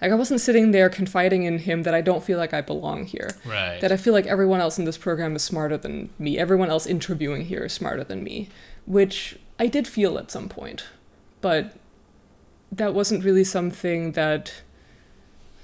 like 0.00 0.12
I 0.12 0.14
wasn't 0.14 0.40
sitting 0.40 0.70
there 0.70 0.88
confiding 0.88 1.42
in 1.42 1.58
him 1.58 1.82
that 1.82 1.94
I 1.94 2.00
don't 2.00 2.22
feel 2.22 2.38
like 2.38 2.54
I 2.54 2.60
belong 2.60 3.04
here. 3.04 3.30
Right. 3.44 3.80
That 3.80 3.90
I 3.90 3.96
feel 3.96 4.12
like 4.12 4.26
everyone 4.26 4.60
else 4.60 4.78
in 4.78 4.84
this 4.84 4.98
program 4.98 5.34
is 5.34 5.42
smarter 5.42 5.76
than 5.76 6.10
me. 6.18 6.38
Everyone 6.38 6.70
else 6.70 6.86
interviewing 6.86 7.46
here 7.46 7.64
is 7.64 7.72
smarter 7.72 8.04
than 8.04 8.22
me, 8.22 8.48
which 8.86 9.38
I 9.58 9.66
did 9.66 9.88
feel 9.88 10.16
at 10.18 10.30
some 10.30 10.48
point. 10.48 10.86
But 11.40 11.74
that 12.70 12.94
wasn't 12.94 13.24
really 13.24 13.44
something 13.44 14.12
that 14.12 14.62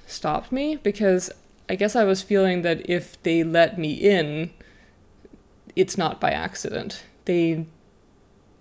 stopped 0.07 0.51
me 0.51 0.77
because 0.77 1.31
I 1.69 1.77
guess 1.77 1.95
I 1.95 2.05
was 2.05 2.23
feeling 2.23 2.63
that 2.63 2.89
if 2.89 3.23
they 3.23 3.45
let 3.45 3.79
me 3.79 3.93
in, 3.93 4.51
it's 5.77 5.97
not 5.97 6.21
by 6.21 6.31
accident. 6.31 7.05
They 7.25 7.67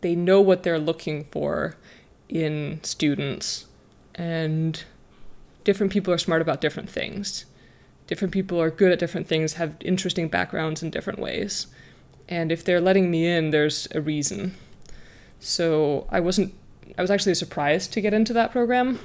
they 0.01 0.15
know 0.15 0.41
what 0.41 0.63
they're 0.63 0.79
looking 0.79 1.23
for 1.25 1.75
in 2.29 2.79
students 2.83 3.65
and 4.15 4.83
different 5.63 5.91
people 5.91 6.13
are 6.13 6.17
smart 6.17 6.41
about 6.41 6.61
different 6.61 6.89
things 6.89 7.45
different 8.05 8.33
people 8.33 8.61
are 8.61 8.69
good 8.69 8.91
at 8.91 8.99
different 8.99 9.27
things, 9.27 9.53
have 9.53 9.77
interesting 9.79 10.27
backgrounds 10.27 10.83
in 10.83 10.89
different 10.89 11.19
ways. 11.19 11.67
And 12.27 12.51
if 12.51 12.61
they're 12.61 12.81
letting 12.81 13.09
me 13.09 13.25
in, 13.25 13.51
there's 13.51 13.87
a 13.95 14.01
reason. 14.01 14.55
So 15.39 16.05
I 16.11 16.19
wasn't, 16.19 16.53
I 16.97 17.01
was 17.01 17.09
actually 17.09 17.33
surprised 17.35 17.93
to 17.93 18.01
get 18.01 18.13
into 18.13 18.33
that 18.33 18.51
program, 18.51 18.99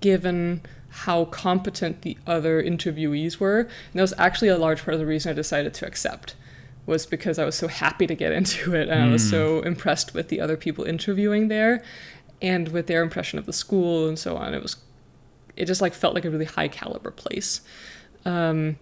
given 0.00 0.62
how 1.04 1.26
competent 1.26 2.02
the 2.02 2.16
other 2.26 2.62
interviewees 2.62 3.38
were. 3.38 3.60
And 3.60 3.68
that 3.94 4.00
was 4.02 4.14
actually 4.16 4.48
a 4.48 4.58
large 4.58 4.82
part 4.82 4.94
of 4.94 5.00
the 5.00 5.06
reason 5.06 5.30
I 5.30 5.34
decided 5.34 5.74
to 5.74 5.86
accept, 5.86 6.34
was 6.86 7.04
because 7.06 7.38
I 7.38 7.44
was 7.44 7.54
so 7.54 7.68
happy 7.68 8.06
to 8.06 8.14
get 8.14 8.32
into 8.40 8.74
it 8.74 8.88
and 8.88 9.02
I 9.02 9.12
was 9.12 9.22
Mm. 9.24 9.30
so 9.30 9.60
impressed 9.60 10.14
with 10.14 10.28
the 10.28 10.40
other 10.40 10.56
people 10.56 10.84
interviewing 10.84 11.48
there 11.48 11.82
and 12.40 12.68
with 12.68 12.86
their 12.86 13.02
impression 13.02 13.38
of 13.38 13.44
the 13.44 13.52
school 13.52 14.08
and 14.08 14.18
so 14.18 14.36
on. 14.36 14.54
It 14.54 14.62
was 14.62 14.76
it 15.56 15.66
just 15.66 15.80
like 15.80 15.94
felt 15.94 16.14
like 16.14 16.24
a 16.24 16.30
really 16.30 16.44
high 16.44 16.68
caliber 16.68 17.10
place 17.10 17.60
um, 18.24 18.78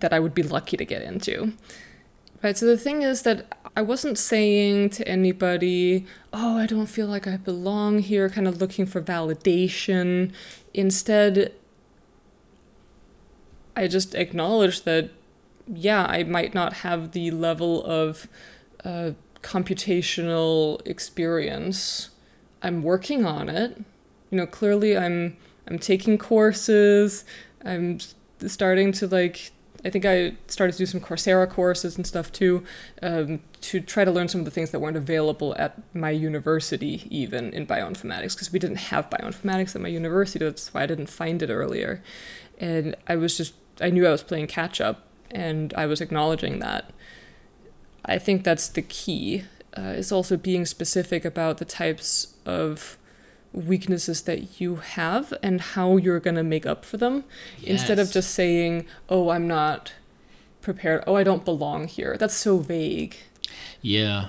that 0.00 0.12
I 0.12 0.20
would 0.20 0.34
be 0.34 0.42
lucky 0.42 0.76
to 0.76 0.84
get 0.84 1.02
into. 1.02 1.52
Right. 2.42 2.56
So 2.56 2.66
the 2.66 2.76
thing 2.76 3.02
is 3.02 3.22
that 3.22 3.46
I 3.76 3.82
wasn't 3.82 4.18
saying 4.18 4.90
to 4.90 5.06
anybody, 5.06 6.06
"Oh, 6.32 6.56
I 6.56 6.66
don't 6.66 6.86
feel 6.86 7.06
like 7.06 7.26
I 7.26 7.36
belong 7.36 8.00
here," 8.00 8.28
kind 8.28 8.48
of 8.48 8.60
looking 8.60 8.84
for 8.84 9.00
validation. 9.00 10.32
Instead, 10.74 11.52
I 13.76 13.86
just 13.86 14.14
acknowledged 14.14 14.84
that, 14.84 15.10
yeah, 15.72 16.04
I 16.04 16.24
might 16.24 16.52
not 16.52 16.74
have 16.74 17.12
the 17.12 17.30
level 17.30 17.84
of 17.84 18.26
uh, 18.84 19.12
computational 19.42 20.84
experience. 20.86 22.10
I'm 22.62 22.82
working 22.82 23.24
on 23.24 23.48
it. 23.48 23.78
You 24.30 24.38
know, 24.38 24.46
clearly 24.46 24.96
I'm 24.96 25.36
I'm 25.68 25.78
taking 25.78 26.18
courses. 26.18 27.24
I'm 27.64 27.98
starting 28.46 28.92
to 28.92 29.06
like. 29.06 29.52
I 29.84 29.90
think 29.90 30.04
I 30.04 30.34
started 30.46 30.74
to 30.74 30.78
do 30.78 30.86
some 30.86 31.00
Coursera 31.00 31.50
courses 31.50 31.96
and 31.96 32.06
stuff 32.06 32.30
too, 32.30 32.62
um, 33.02 33.40
to 33.62 33.80
try 33.80 34.04
to 34.04 34.12
learn 34.12 34.28
some 34.28 34.40
of 34.40 34.44
the 34.44 34.52
things 34.52 34.70
that 34.70 34.78
weren't 34.78 34.96
available 34.96 35.56
at 35.58 35.76
my 35.92 36.10
university, 36.10 37.08
even 37.10 37.52
in 37.52 37.66
bioinformatics, 37.66 38.34
because 38.34 38.52
we 38.52 38.60
didn't 38.60 38.76
have 38.76 39.10
bioinformatics 39.10 39.74
at 39.74 39.80
my 39.80 39.88
university. 39.88 40.44
That's 40.44 40.72
why 40.72 40.84
I 40.84 40.86
didn't 40.86 41.08
find 41.08 41.42
it 41.42 41.50
earlier, 41.50 42.00
and 42.58 42.94
I 43.08 43.16
was 43.16 43.36
just 43.36 43.54
I 43.80 43.90
knew 43.90 44.06
I 44.06 44.12
was 44.12 44.22
playing 44.22 44.46
catch 44.46 44.80
up, 44.80 45.06
and 45.30 45.74
I 45.74 45.86
was 45.86 46.00
acknowledging 46.00 46.60
that. 46.60 46.92
I 48.04 48.18
think 48.18 48.44
that's 48.44 48.68
the 48.68 48.82
key. 48.82 49.44
Uh, 49.76 49.94
is 49.96 50.12
also 50.12 50.36
being 50.36 50.66
specific 50.66 51.24
about 51.24 51.56
the 51.56 51.64
types 51.64 52.34
of 52.44 52.98
weaknesses 53.52 54.22
that 54.22 54.60
you 54.60 54.76
have 54.76 55.34
and 55.42 55.60
how 55.60 55.96
you're 55.96 56.20
going 56.20 56.36
to 56.36 56.42
make 56.42 56.64
up 56.66 56.84
for 56.84 56.96
them 56.96 57.24
instead 57.62 57.98
of 57.98 58.10
just 58.10 58.30
saying, 58.32 58.86
"Oh, 59.08 59.30
I'm 59.30 59.46
not 59.46 59.92
prepared. 60.60 61.04
Oh, 61.06 61.16
I 61.16 61.22
don't 61.24 61.44
belong 61.44 61.86
here." 61.88 62.16
That's 62.18 62.34
so 62.34 62.58
vague. 62.58 63.16
Yeah, 63.82 64.28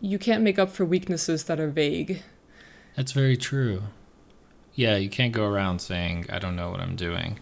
You 0.00 0.18
can't 0.18 0.42
make 0.42 0.58
up 0.58 0.70
for 0.70 0.84
weaknesses 0.84 1.44
that 1.44 1.58
are 1.60 1.68
vague. 1.70 2.22
that's 2.96 3.12
very 3.12 3.36
true. 3.36 3.82
Yeah, 4.74 4.96
you 4.96 5.08
can't 5.10 5.32
go 5.32 5.44
around 5.44 5.80
saying 5.80 6.26
I 6.30 6.38
don't 6.38 6.54
know 6.56 6.70
what 6.70 6.80
I'm 6.80 6.96
doing. 6.96 7.38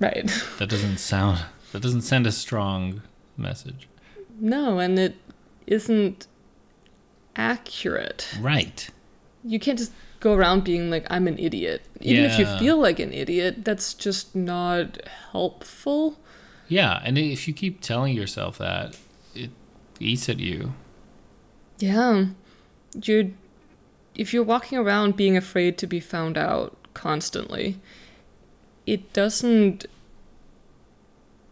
Right. 0.00 0.30
That 0.58 0.68
doesn't 0.68 0.98
sound. 0.98 1.40
That 1.72 1.82
doesn't 1.82 2.02
send 2.02 2.26
a 2.26 2.32
strong 2.32 3.02
message. 3.36 3.88
no, 4.40 4.78
and 4.78 4.98
it 4.98 5.16
isn't 5.66 6.26
accurate. 7.36 8.28
Right. 8.40 8.88
You 9.44 9.58
can't 9.58 9.78
just 9.78 9.92
go 10.20 10.34
around 10.34 10.64
being 10.64 10.90
like, 10.90 11.06
I'm 11.10 11.28
an 11.28 11.38
idiot. 11.38 11.82
Even 12.00 12.24
if 12.24 12.38
you 12.38 12.46
feel 12.58 12.78
like 12.78 12.98
an 12.98 13.12
idiot, 13.12 13.64
that's 13.64 13.92
just 13.94 14.34
not 14.34 15.06
helpful. 15.32 16.18
Yeah, 16.66 17.00
and 17.04 17.18
if 17.18 17.46
you 17.46 17.52
keep 17.52 17.80
telling 17.80 18.14
yourself 18.14 18.56
that, 18.58 18.96
it 19.34 19.50
eats 20.00 20.28
at 20.28 20.40
you. 20.40 20.72
Yeah. 21.78 22.26
You're 23.02 23.26
if 24.14 24.32
you're 24.32 24.44
walking 24.44 24.78
around 24.78 25.16
being 25.16 25.36
afraid 25.36 25.76
to 25.78 25.86
be 25.86 26.00
found 26.00 26.38
out 26.38 26.76
constantly, 26.94 27.80
it 28.86 29.12
doesn't 29.12 29.86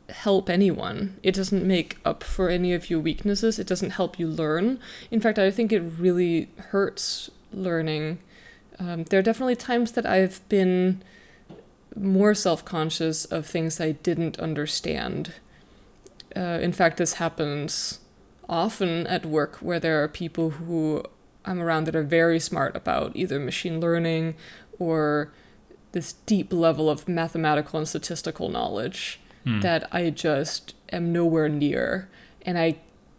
help 0.09 0.49
anyone. 0.49 1.19
It 1.23 1.35
doesn't 1.35 1.67
make 1.67 1.99
up 2.05 2.23
for 2.23 2.49
any 2.49 2.73
of 2.73 2.89
your 2.89 3.01
weaknesses. 3.01 3.59
It 3.59 3.67
doesn't 3.67 3.91
help 3.91 4.19
you 4.19 4.29
learn. 4.29 4.79
In 5.11 5.21
fact, 5.21 5.39
I 5.39 5.51
think 5.51 5.73
it 5.73 5.81
really 5.81 6.49
hurts 6.71 7.31
learning. 7.53 8.19
Um, 8.79 9.05
there 9.05 9.19
are 9.21 9.23
definitely 9.23 9.57
times 9.57 9.93
that 9.93 10.07
I've 10.07 10.47
been 10.49 11.03
more 11.95 12.35
self 12.35 12.65
conscious 12.65 13.25
of 13.27 13.47
things 13.47 13.81
I 13.81 13.93
didn't 13.93 14.39
understand. 14.39 15.35
Uh, 16.35 16.59
in 16.63 16.73
fact, 16.73 16.97
this 16.97 17.15
happens 17.15 18.01
often 18.49 19.07
at 19.07 19.25
work 19.27 19.57
where 19.57 19.79
there 19.79 20.03
are 20.03 20.09
people 20.09 20.51
who 20.51 21.05
I'm 21.45 21.61
around 21.61 21.85
that 21.85 21.97
are 21.97 22.03
very 22.03 22.41
smart 22.41 22.77
about 22.77 23.15
either 23.15 23.39
machine 23.39 23.81
learning 23.81 24.35
or 24.79 25.33
this 25.93 26.15
deep 26.27 26.53
level 26.53 26.89
of 26.89 27.07
mathematical 27.09 27.79
and 27.79 27.89
statistical 27.89 28.49
knowledge 28.49 29.19
Hmm. 29.45 29.59
that 29.61 29.89
I 29.91 30.11
just 30.11 30.75
am 30.93 31.13
nowhere 31.13 31.49
near 31.49 32.09
and 32.43 32.57
I 32.57 32.77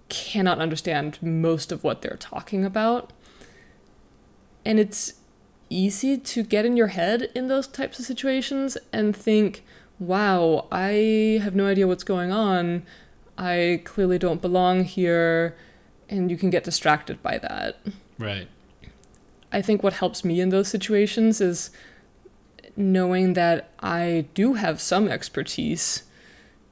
cannot 0.08 0.60
understand 0.60 1.18
most 1.22 1.70
of 1.72 1.84
what 1.84 2.02
they're 2.02 2.16
talking 2.18 2.64
about. 2.64 3.12
And 4.66 4.80
it's 4.80 5.14
easy 5.70 6.18
to 6.18 6.44
get 6.44 6.66
in 6.66 6.78
your 6.78 6.88
head 6.88 7.30
in 7.36 7.48
those 7.48 7.68
types 7.68 8.00
of 8.00 8.06
situations 8.06 8.78
and 8.92 9.16
think, 9.16 9.64
wow, 10.00 10.68
I 10.72 11.40
have 11.42 11.56
no 11.56 11.68
idea 11.68 11.88
what's 11.88 12.04
going 12.04 12.32
on. 12.32 12.84
I 13.38 13.82
clearly 13.84 14.20
don't 14.20 14.42
belong 14.42 14.84
here. 14.84 15.56
And 16.10 16.30
you 16.30 16.38
can 16.38 16.50
get 16.50 16.64
distracted 16.64 17.24
by 17.24 17.38
that. 17.40 17.80
Right. 18.20 18.48
I 19.52 19.62
think 19.62 19.84
what 19.84 19.94
helps 19.94 20.24
me 20.24 20.42
in 20.42 20.50
those 20.50 20.68
situations 20.68 21.40
is 21.42 21.72
knowing 22.76 23.34
that 23.34 23.70
I 23.80 24.26
do 24.34 24.56
have 24.56 24.82
some 24.82 25.08
expertise 25.08 26.04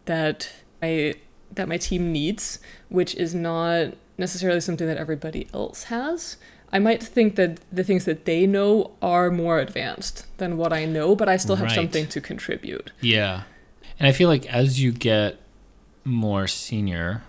that 0.06 0.52
I 0.82 1.16
that 1.54 1.68
my 1.68 1.78
team 1.78 2.12
needs, 2.12 2.60
which 2.90 3.14
is 3.16 3.36
not 3.36 3.94
necessarily 4.18 4.62
something 4.62 4.88
that 4.88 4.98
everybody 4.98 5.48
else 5.54 5.86
has. 5.86 6.38
I 6.74 6.80
might 6.80 7.04
think 7.04 7.36
that 7.36 7.60
the 7.72 7.84
things 7.84 8.06
that 8.06 8.26
they 8.26 8.48
know 8.48 8.92
are 9.02 9.30
more 9.30 9.60
advanced 9.60 10.26
than 10.38 10.56
what 10.58 10.72
I 10.72 10.86
know, 10.86 11.16
but 11.16 11.28
I 11.28 11.38
still 11.38 11.58
have 11.58 11.68
Right. 11.68 11.76
something 11.76 12.08
to 12.08 12.22
contribute. 12.22 12.92
Yeah. 13.02 13.44
And 14.00 14.08
I 14.08 14.14
feel 14.14 14.30
like 14.30 14.46
as 14.52 14.82
you 14.82 14.92
get 14.92 15.38
more 16.06 16.48
senior 16.48 17.24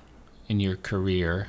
in 0.48 0.60
your 0.60 0.76
career 0.76 1.48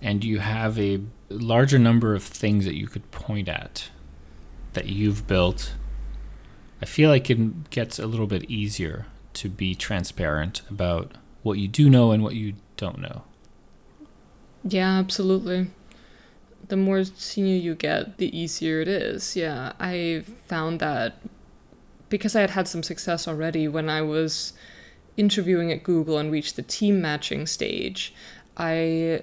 and 0.00 0.24
you 0.24 0.38
have 0.38 0.78
a 0.78 1.00
larger 1.28 1.78
number 1.78 2.14
of 2.14 2.22
things 2.22 2.64
that 2.64 2.74
you 2.76 2.86
could 2.86 3.10
point 3.10 3.48
at 3.48 3.90
that 4.72 4.86
you've 4.86 5.26
built, 5.26 5.74
I 6.80 6.86
feel 6.86 7.10
like 7.10 7.28
it 7.28 7.70
gets 7.70 7.98
a 7.98 8.06
little 8.06 8.26
bit 8.26 8.44
easier 8.50 9.06
to 9.34 9.48
be 9.48 9.74
transparent 9.74 10.62
about 10.70 11.12
what 11.42 11.58
you 11.58 11.68
do 11.68 11.90
know 11.90 12.12
and 12.12 12.22
what 12.22 12.34
you 12.34 12.54
don't 12.76 12.98
know. 12.98 13.22
Yeah, 14.64 14.98
absolutely. 14.98 15.70
The 16.68 16.76
more 16.76 17.02
senior 17.04 17.56
you 17.56 17.74
get, 17.74 18.18
the 18.18 18.36
easier 18.36 18.80
it 18.80 18.88
is. 18.88 19.34
Yeah, 19.36 19.72
I 19.80 20.24
found 20.46 20.80
that 20.80 21.16
because 22.08 22.36
I 22.36 22.40
had 22.42 22.50
had 22.50 22.68
some 22.68 22.82
success 22.82 23.26
already 23.28 23.68
when 23.68 23.88
I 23.88 24.02
was 24.02 24.52
interviewing 25.16 25.72
at 25.72 25.82
Google 25.82 26.18
and 26.18 26.30
reached 26.30 26.56
the 26.56 26.62
team 26.62 27.00
matching 27.00 27.46
stage, 27.46 28.14
I 28.56 29.22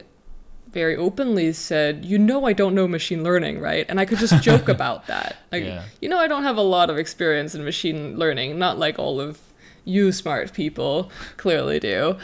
very 0.71 0.95
openly 0.97 1.53
said, 1.53 2.03
"You 2.03 2.17
know, 2.17 2.45
I 2.45 2.53
don't 2.53 2.75
know 2.75 2.87
machine 2.87 3.23
learning, 3.23 3.59
right?" 3.59 3.85
And 3.87 3.99
I 3.99 4.05
could 4.05 4.17
just 4.19 4.41
joke 4.43 4.67
about 4.77 5.07
that. 5.07 5.37
Like, 5.51 5.63
Yeah. 5.63 5.83
you 6.01 6.09
know, 6.09 6.17
I 6.17 6.27
don't 6.27 6.43
have 6.43 6.57
a 6.57 6.61
lot 6.61 6.89
of 6.89 6.97
experience 6.97 7.55
in 7.55 7.63
machine 7.63 8.17
learning, 8.17 8.57
not 8.59 8.77
like 8.77 8.99
all 8.99 9.21
of 9.21 9.39
you 9.85 10.11
smart 10.11 10.51
people 10.53 11.11
clearly 11.37 11.79
do. 11.79 12.17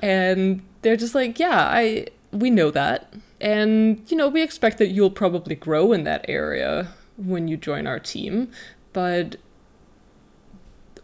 And 0.00 0.62
they're 0.82 0.96
just 0.96 1.14
like, 1.14 1.38
"Yeah, 1.38 1.58
I 1.68 2.06
we 2.32 2.48
know 2.50 2.70
that." 2.70 3.12
And 3.40 4.02
you 4.08 4.16
know, 4.16 4.28
we 4.28 4.42
expect 4.42 4.78
that 4.78 4.88
you'll 4.88 5.10
probably 5.10 5.54
grow 5.54 5.92
in 5.92 6.04
that 6.04 6.24
area 6.28 6.88
when 7.16 7.48
you 7.48 7.56
join 7.56 7.86
our 7.86 7.98
team, 7.98 8.50
but 8.92 9.36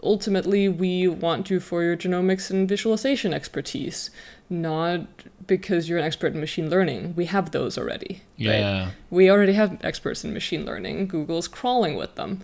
ultimately 0.02 0.68
we 0.68 1.08
want 1.08 1.50
you 1.50 1.58
for 1.58 1.82
your 1.82 1.96
genomics 1.96 2.50
and 2.50 2.68
visualization 2.68 3.32
expertise, 3.32 4.10
not 4.50 5.00
because 5.46 5.88
you're 5.88 5.98
an 5.98 6.04
expert 6.04 6.34
in 6.34 6.40
machine 6.40 6.70
learning. 6.70 7.14
We 7.16 7.26
have 7.26 7.50
those 7.50 7.76
already. 7.78 8.22
right? 8.38 8.58
Yeah. 8.58 8.90
We 9.10 9.30
already 9.30 9.54
have 9.54 9.78
experts 9.82 10.24
in 10.24 10.32
machine 10.32 10.64
learning. 10.64 11.08
Google's 11.08 11.48
crawling 11.48 11.96
with 11.96 12.14
them. 12.14 12.42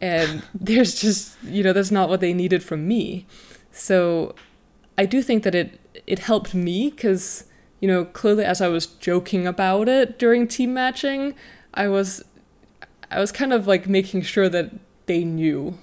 And 0.00 0.42
there's 0.54 1.00
just, 1.00 1.36
you 1.42 1.62
know, 1.62 1.72
that's 1.72 1.90
not 1.90 2.08
what 2.08 2.20
they 2.20 2.32
needed 2.32 2.62
from 2.62 2.86
me. 2.86 3.26
So 3.72 4.34
I 4.96 5.06
do 5.06 5.22
think 5.22 5.44
that 5.44 5.54
it 5.54 5.80
it 6.06 6.20
helped 6.20 6.54
me 6.54 6.90
cuz 6.90 7.44
you 7.80 7.88
know, 7.88 8.04
clearly 8.04 8.44
as 8.44 8.60
I 8.60 8.68
was 8.68 8.86
joking 8.86 9.46
about 9.46 9.88
it 9.88 10.18
during 10.18 10.48
team 10.48 10.74
matching, 10.74 11.34
I 11.74 11.88
was 11.88 12.24
I 13.10 13.20
was 13.20 13.32
kind 13.32 13.52
of 13.52 13.66
like 13.66 13.88
making 13.88 14.22
sure 14.22 14.48
that 14.48 14.70
they 15.06 15.24
knew 15.24 15.78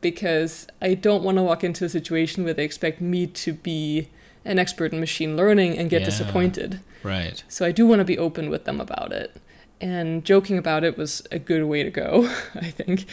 because 0.00 0.66
I 0.82 0.94
don't 0.94 1.22
want 1.22 1.38
to 1.38 1.42
walk 1.42 1.64
into 1.64 1.84
a 1.84 1.88
situation 1.88 2.44
where 2.44 2.52
they 2.54 2.64
expect 2.64 3.00
me 3.00 3.26
to 3.28 3.52
be 3.52 4.08
an 4.44 4.58
expert 4.58 4.92
in 4.92 5.00
machine 5.00 5.36
learning 5.36 5.78
and 5.78 5.88
get 5.88 6.00
Yeah. 6.00 6.06
disappointed. 6.06 6.80
Right. 7.02 7.42
So 7.48 7.64
I 7.64 7.72
do 7.72 7.86
want 7.86 8.00
to 8.00 8.04
be 8.04 8.18
open 8.18 8.50
with 8.50 8.64
them 8.64 8.80
about 8.80 9.12
it. 9.12 9.36
And 9.80 10.24
joking 10.24 10.58
about 10.58 10.84
it 10.84 10.98
was 10.98 11.22
a 11.30 11.38
good 11.38 11.64
way 11.64 11.82
to 11.82 11.90
go, 11.90 12.28
I 12.54 12.70
think. 12.70 13.06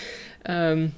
Um, 0.46 0.94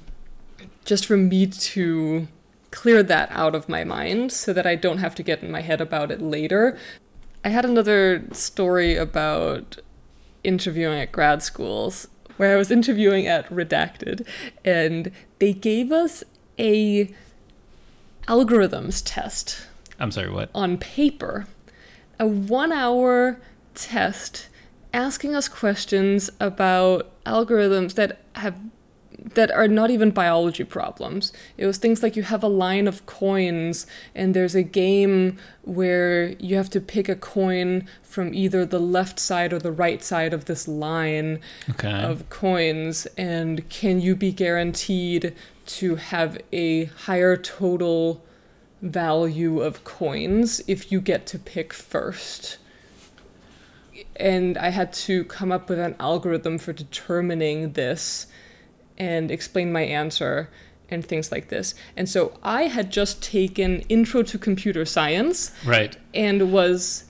just 0.84 1.06
for 1.06 1.16
me 1.16 1.46
to 1.46 2.26
clear 2.70 3.02
that 3.02 3.28
out 3.30 3.54
of 3.54 3.68
my 3.68 3.84
mind 3.84 4.32
so 4.32 4.52
that 4.54 4.66
I 4.66 4.74
don't 4.74 4.98
have 4.98 5.14
to 5.16 5.22
get 5.22 5.42
in 5.42 5.50
my 5.50 5.60
head 5.60 5.80
about 5.80 6.10
it 6.10 6.20
later. 6.22 6.78
I 7.44 7.48
had 7.48 7.64
another 7.64 8.24
story 8.32 8.96
about 8.96 9.78
interviewing 10.44 11.00
at 11.00 11.12
grad 11.12 11.42
schools 11.42 12.08
where 12.36 12.54
I 12.54 12.56
was 12.56 12.70
interviewing 12.70 13.26
at 13.26 13.48
Redacted 13.48 14.26
and 14.64 15.10
they 15.38 15.52
gave 15.52 15.92
us 15.92 16.24
a 16.58 17.12
algorithms 18.28 19.02
test 19.04 19.66
I'm 19.98 20.10
sorry, 20.10 20.30
what? 20.30 20.50
on 20.54 20.78
paper 20.78 21.46
a 22.18 22.26
one 22.26 22.72
hour 22.72 23.40
test 23.74 24.48
asking 24.92 25.34
us 25.34 25.48
questions 25.48 26.30
about 26.38 27.10
algorithms 27.24 27.94
that 27.94 28.20
have 28.36 28.58
that 29.34 29.50
are 29.52 29.68
not 29.68 29.90
even 29.90 30.10
biology 30.10 30.64
problems. 30.64 31.32
It 31.56 31.66
was 31.66 31.78
things 31.78 32.02
like 32.02 32.16
you 32.16 32.24
have 32.24 32.42
a 32.42 32.48
line 32.48 32.88
of 32.88 33.06
coins 33.06 33.86
and 34.14 34.34
there's 34.34 34.54
a 34.54 34.62
game 34.62 35.38
where 35.62 36.30
you 36.40 36.56
have 36.56 36.68
to 36.70 36.80
pick 36.80 37.08
a 37.08 37.14
coin 37.14 37.86
from 38.02 38.34
either 38.34 38.64
the 38.66 38.80
left 38.80 39.20
side 39.20 39.52
or 39.52 39.58
the 39.58 39.70
right 39.72 40.02
side 40.02 40.34
of 40.34 40.46
this 40.46 40.66
line 40.66 41.38
Okay. 41.70 41.90
of 42.02 42.28
coins 42.30 43.06
and 43.16 43.68
can 43.68 44.00
you 44.00 44.16
be 44.16 44.32
guaranteed 44.32 45.34
to 45.66 45.96
have 45.96 46.36
a 46.52 46.86
higher 46.86 47.36
total 47.36 48.24
value 48.80 49.60
of 49.60 49.84
coins 49.84 50.60
if 50.66 50.90
you 50.90 51.00
get 51.00 51.26
to 51.26 51.38
pick 51.38 51.72
first 51.72 52.58
and 54.16 54.58
i 54.58 54.70
had 54.70 54.92
to 54.92 55.24
come 55.24 55.52
up 55.52 55.68
with 55.68 55.78
an 55.78 55.94
algorithm 56.00 56.58
for 56.58 56.72
determining 56.72 57.72
this 57.74 58.26
and 59.06 59.30
explain 59.30 59.68
my 59.78 59.84
answer 60.00 60.34
and 60.90 61.00
things 61.04 61.26
like 61.34 61.46
this 61.48 61.74
and 61.98 62.06
so 62.14 62.20
i 62.42 62.62
had 62.76 62.86
just 63.00 63.14
taken 63.22 63.80
intro 63.96 64.22
to 64.22 64.36
computer 64.38 64.84
science 64.84 65.36
right. 65.64 65.96
and 66.14 66.52
was 66.52 67.04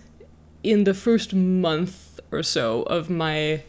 in 0.62 0.84
the 0.84 0.94
first 0.94 1.34
month 1.34 2.20
or 2.30 2.42
so 2.42 2.82
of 2.84 3.10
my 3.10 3.62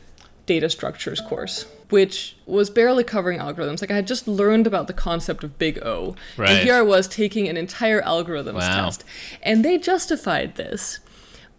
data 0.46 0.70
structures 0.70 1.22
course, 1.22 1.66
which 1.90 2.36
was 2.46 2.70
barely 2.70 3.04
covering 3.04 3.40
algorithms. 3.40 3.82
Like 3.82 3.92
I 3.92 3.96
had 3.96 4.08
just 4.08 4.28
learned 4.28 4.68
about 4.68 4.88
the 4.88 4.94
concept 4.94 5.44
of 5.44 5.58
big 5.58 5.80
O. 5.84 6.16
Right. 6.38 6.50
And 6.50 6.60
here 6.64 6.76
I 6.76 6.82
was 6.82 7.08
taking 7.08 7.48
an 7.48 7.58
entire 7.58 8.02
algorithms 8.02 8.56
Wow. 8.56 8.86
test. 8.86 9.04
And 9.42 9.64
they 9.64 9.78
justified 9.78 10.56
this 10.56 11.00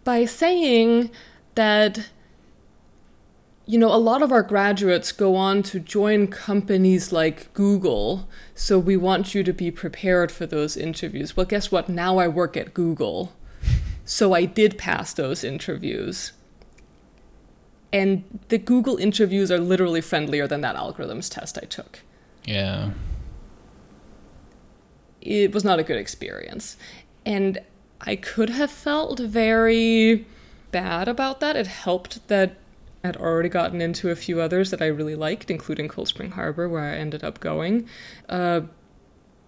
by 0.03 0.25
saying 0.25 1.09
that 1.55 2.09
you 3.67 3.79
know, 3.79 3.91
a 3.93 3.97
lot 3.97 4.21
of 4.21 4.31
our 4.31 4.43
graduates 4.43 5.11
go 5.11 5.35
on 5.35 5.63
to 5.63 5.79
join 5.79 6.27
companies 6.27 7.11
like 7.11 7.51
Google, 7.53 8.27
so 8.53 8.77
we 8.77 8.95
want 8.95 9.33
you 9.33 9.43
to 9.43 9.53
be 9.53 9.71
prepared 9.71 10.31
for 10.31 10.45
those 10.45 10.77
interviews. 10.77 11.35
Well, 11.35 11.47
guess 11.47 11.71
what? 11.71 11.89
Now 11.89 12.17
I 12.17 12.27
work 12.27 12.55
at 12.55 12.73
Google. 12.73 13.33
So 14.05 14.33
I 14.33 14.45
did 14.45 14.77
pass 14.77 15.13
those 15.13 15.43
interviews. 15.43 16.31
And 17.91 18.39
the 18.49 18.59
Google 18.59 18.97
interviews 18.97 19.49
are 19.51 19.57
literally 19.57 20.01
friendlier 20.01 20.47
than 20.47 20.61
that 20.61 20.75
algorithms 20.75 21.31
test 21.31 21.57
I 21.57 21.65
took. 21.65 22.01
Yeah. 22.43 22.91
it 25.21 25.51
was 25.53 25.63
not 25.63 25.79
a 25.79 25.83
good 25.83 25.97
experience. 25.97 26.77
And 27.25 27.59
I 28.01 28.15
could 28.15 28.51
have 28.51 28.69
felt 28.69 29.19
very 29.19 30.27
bad 30.71 31.07
about 31.07 31.39
that. 31.39 31.55
It 31.55 31.65
helped 31.67 32.27
that 32.27 32.57
I'd 33.05 33.17
already 33.17 33.49
gotten 33.49 33.81
into 33.81 34.09
a 34.09 34.15
few 34.15 34.41
others 34.41 34.71
that 34.71 34.81
I 34.81 34.87
really 34.87 35.15
liked, 35.15 35.51
including 35.51 35.87
Cold 35.87 36.07
Spring 36.07 36.31
Harbor, 36.31 36.67
where 36.67 36.83
I 36.83 36.95
ended 36.95 37.23
up 37.23 37.39
going. 37.39 37.87
Uh, 38.27 38.61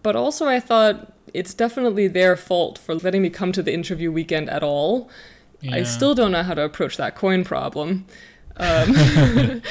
but 0.03 0.15
also, 0.15 0.47
I 0.47 0.59
thought 0.59 1.13
it's 1.33 1.53
definitely 1.53 2.07
their 2.07 2.35
fault 2.35 2.77
for 2.77 2.95
letting 2.95 3.21
me 3.21 3.29
come 3.29 3.51
to 3.51 3.63
the 3.63 3.73
interview 3.73 4.11
weekend 4.11 4.49
at 4.49 4.63
all. 4.63 5.09
I 5.69 5.83
still 5.83 6.13
don't 6.13 6.31
know 6.31 6.43
how 6.43 6.53
to 6.53 6.61
approach 6.61 6.97
that 6.97 7.15
coin 7.15 7.43
problem. 7.43 8.05
Um, 8.57 9.61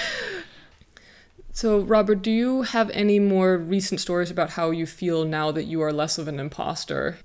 so, 1.53 1.81
Robert, 1.81 2.22
do 2.22 2.31
you 2.31 2.62
have 2.62 2.90
any 2.90 3.20
more 3.20 3.57
recent 3.57 4.01
stories 4.01 4.31
about 4.31 4.51
how 4.51 4.70
you 4.70 4.85
feel 4.85 5.25
now 5.25 5.53
that 5.53 5.64
you 5.64 5.81
are 5.83 5.92
less 5.92 6.18
of 6.18 6.27
an 6.27 6.40
imposter? 6.40 7.18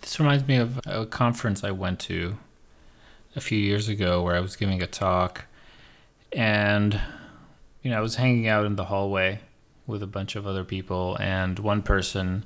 This 0.00 0.18
reminds 0.20 0.46
me 0.46 0.56
of 0.56 0.80
a 0.86 1.06
conference 1.06 1.64
I 1.64 1.72
went 1.72 1.98
to 2.00 2.38
a 3.38 3.40
few 3.40 3.56
years 3.56 3.88
ago 3.88 4.20
where 4.20 4.34
I 4.34 4.40
was 4.40 4.56
giving 4.56 4.82
a 4.82 4.86
talk 4.88 5.44
and 6.32 7.00
you 7.82 7.90
know, 7.92 7.96
I 7.96 8.00
was 8.00 8.16
hanging 8.16 8.48
out 8.48 8.66
in 8.66 8.74
the 8.74 8.86
hallway 8.86 9.38
with 9.86 10.02
a 10.02 10.08
bunch 10.08 10.34
of 10.34 10.44
other 10.44 10.64
people 10.64 11.16
and 11.20 11.56
one 11.60 11.82
person 11.82 12.44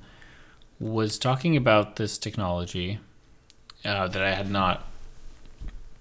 was 0.78 1.18
talking 1.18 1.56
about 1.56 1.96
this 1.96 2.18
technology 2.18 3.00
uh, 3.86 4.06
that 4.06 4.22
I 4.22 4.34
had 4.34 4.50
not 4.50 4.86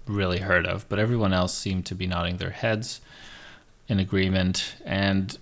really 0.06 0.40
heard 0.40 0.66
of, 0.66 0.86
but 0.90 0.98
everyone 0.98 1.32
else 1.32 1.56
seemed 1.56 1.86
to 1.86 1.94
be 1.94 2.06
nodding 2.06 2.36
their 2.36 2.50
heads 2.50 3.00
in 3.88 3.98
agreement 3.98 4.74
and 4.84 5.38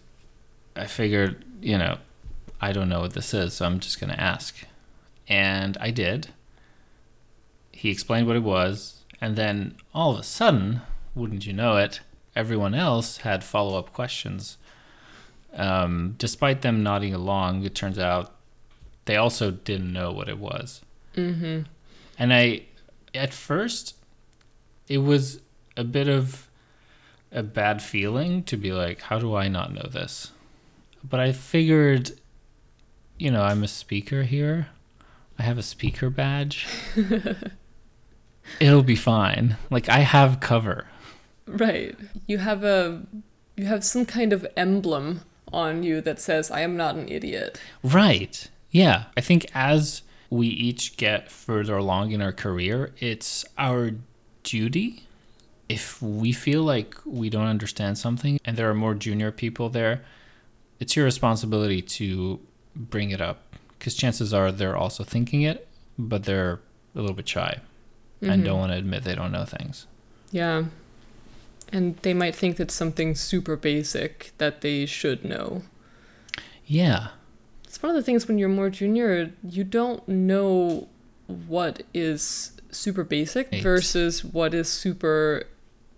I 0.77 0.87
figured, 0.87 1.45
you 1.61 1.77
know, 1.77 1.99
I 2.61 2.71
don't 2.71 2.89
know 2.89 3.01
what 3.01 3.15
this 3.15 3.35
is, 3.35 3.55
so 3.55 3.67
I'm 3.67 3.81
just 3.81 3.99
going 3.99 4.13
to 4.13 4.21
ask. 4.21 4.55
And 5.27 5.77
I 5.81 5.91
did. 5.91 6.29
He 7.73 7.91
explained 7.91 8.29
what 8.29 8.37
it 8.37 8.45
was, 8.45 9.00
and 9.21 9.37
then 9.37 9.77
all 9.95 10.13
of 10.13 10.21
a 10.21 10.23
sudden, 10.23 10.83
wouldn't 11.15 11.47
you 11.47 11.53
know 11.53 11.77
it, 11.77 12.01
everyone 12.35 12.75
else 12.75 13.19
had 13.19 13.45
follow 13.45 13.79
up 13.79 13.93
questions. 13.93 14.57
Um, 15.55 16.15
despite 16.19 16.63
them 16.63 16.83
nodding 16.83 17.13
along, 17.13 17.65
it 17.65 17.75
turns 17.75 17.99
out 17.99 18.35
they 19.05 19.17
also 19.17 19.51
didn't 19.51 19.93
know 19.93 20.13
what 20.13 20.29
it 20.29 20.39
was. 20.39 20.83
Mm-hmm. 21.17 21.63
And 22.19 22.33
I, 22.33 22.63
at 23.15 23.35
first, 23.35 23.97
it 24.89 24.99
was 24.99 25.41
a 25.77 25.85
bit 25.85 26.09
of 26.09 26.49
a 27.33 27.43
bad 27.43 27.83
feeling 27.83 28.43
to 28.45 28.57
be 28.57 28.73
like, 28.73 29.03
how 29.03 29.19
do 29.19 29.35
I 29.35 29.49
not 29.49 29.73
know 29.73 29.89
this? 29.91 30.31
But 31.03 31.21
I 31.21 31.33
figured 31.33 32.13
you 33.21 33.31
know, 33.31 33.43
I'm 33.43 33.63
a 33.63 33.69
speaker 33.69 34.23
here. 34.23 34.69
I 35.39 35.43
have 35.43 35.59
a 35.59 35.63
speaker 35.63 36.09
badge. 36.09 36.67
It'll 38.59 38.83
be 38.83 38.97
fine. 38.97 39.57
Like 39.71 39.89
I 39.89 40.01
have 40.01 40.41
cover. 40.41 40.87
Right. 41.47 41.97
You 42.27 42.39
have 42.39 42.65
a 42.65 43.03
you 43.57 43.67
have 43.67 43.85
some 43.85 44.07
kind 44.07 44.33
of 44.33 44.47
emblem 44.57 45.23
on 45.53 45.83
you 45.83 46.01
that 46.01 46.21
says 46.21 46.51
I 46.51 46.61
am 46.61 46.77
not 46.77 46.95
an 46.95 47.09
idiot. 47.09 47.61
Right. 47.83 48.49
Yeah. 48.71 49.05
I 49.17 49.21
think 49.21 49.47
as 49.55 50.03
we 50.31 50.47
each 50.47 50.97
get 50.97 51.31
further 51.31 51.77
along 51.77 52.13
in 52.13 52.23
our 52.23 52.33
career, 52.33 52.93
it's 52.99 53.45
our 53.59 53.93
duty 54.43 55.05
if 55.69 56.03
we 56.03 56.33
feel 56.33 56.65
like 56.65 56.97
we 57.05 57.31
don't 57.31 57.47
understand 57.47 57.97
something 57.97 58.41
and 58.45 58.57
there 58.57 58.69
are 58.69 58.75
more 58.75 58.93
junior 58.93 59.31
people 59.31 59.69
there, 59.69 60.03
it's 60.81 60.97
your 60.97 61.05
responsibility 61.05 61.81
to 61.81 62.41
bring 62.75 63.11
it 63.11 63.21
up 63.21 63.55
because 63.79 63.95
chances 63.95 64.35
are 64.35 64.51
they're 64.51 64.77
also 64.77 65.05
thinking 65.05 65.43
it, 65.43 65.69
but 65.97 66.25
they're 66.25 66.59
a 66.95 67.01
little 67.01 67.15
bit 67.15 67.29
shy 67.29 67.61
mm-hmm. 68.21 68.31
and 68.31 68.45
don't 68.45 68.59
want 68.59 68.73
to 68.73 68.79
admit 68.79 69.05
they 69.05 69.15
don't 69.15 69.33
know 69.33 69.45
things. 69.45 69.87
Yeah. 70.31 70.65
And 71.73 71.97
they 71.99 72.15
might 72.15 72.35
think 72.35 72.57
that's 72.57 72.75
something 72.75 73.15
super 73.15 73.57
basic 73.57 74.33
that 74.39 74.61
they 74.61 74.87
should 74.87 75.25
know. 75.25 75.63
Yeah. 76.67 77.09
It's 77.65 77.83
one 77.83 77.91
of 77.91 77.97
the 77.97 78.03
things 78.03 78.27
when 78.27 78.39
you're 78.39 78.49
more 78.49 78.71
junior, 78.71 79.33
you 79.43 79.65
don't 79.65 80.07
know 80.09 80.89
what 81.27 81.83
is 81.95 82.53
super 82.71 83.05
basic 83.05 83.49
Eight. 83.53 83.63
versus 83.63 84.25
what 84.25 84.55
is 84.55 84.69
super 84.69 85.45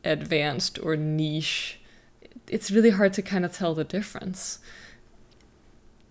advanced 0.05 0.79
or 0.83 0.97
niche. 0.97 1.81
It's 2.49 2.71
really 2.71 2.91
hard 2.91 3.13
to 3.15 3.23
kind 3.23 3.45
of 3.45 3.53
tell 3.53 3.75
the 3.75 3.85
difference. 3.85 4.59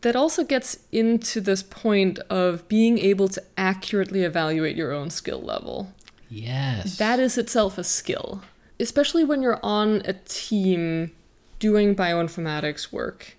That 0.01 0.15
also 0.15 0.43
gets 0.43 0.79
into 0.91 1.39
this 1.41 1.61
point 1.63 2.19
of 2.29 2.67
being 2.67 2.97
able 2.97 3.27
to 3.29 3.43
accurately 3.57 4.23
evaluate 4.23 4.75
your 4.75 4.91
own 4.91 5.09
skill 5.09 5.41
level. 5.41 5.93
Yes. 6.29 6.97
That 6.97 7.19
is 7.19 7.37
itself 7.37 7.77
a 7.77 7.83
skill, 7.83 8.41
especially 8.79 9.23
when 9.23 9.41
you're 9.41 9.59
on 9.61 10.01
a 10.05 10.13
team 10.13 11.11
doing 11.59 11.95
bioinformatics 11.95 12.91
work 12.91 13.35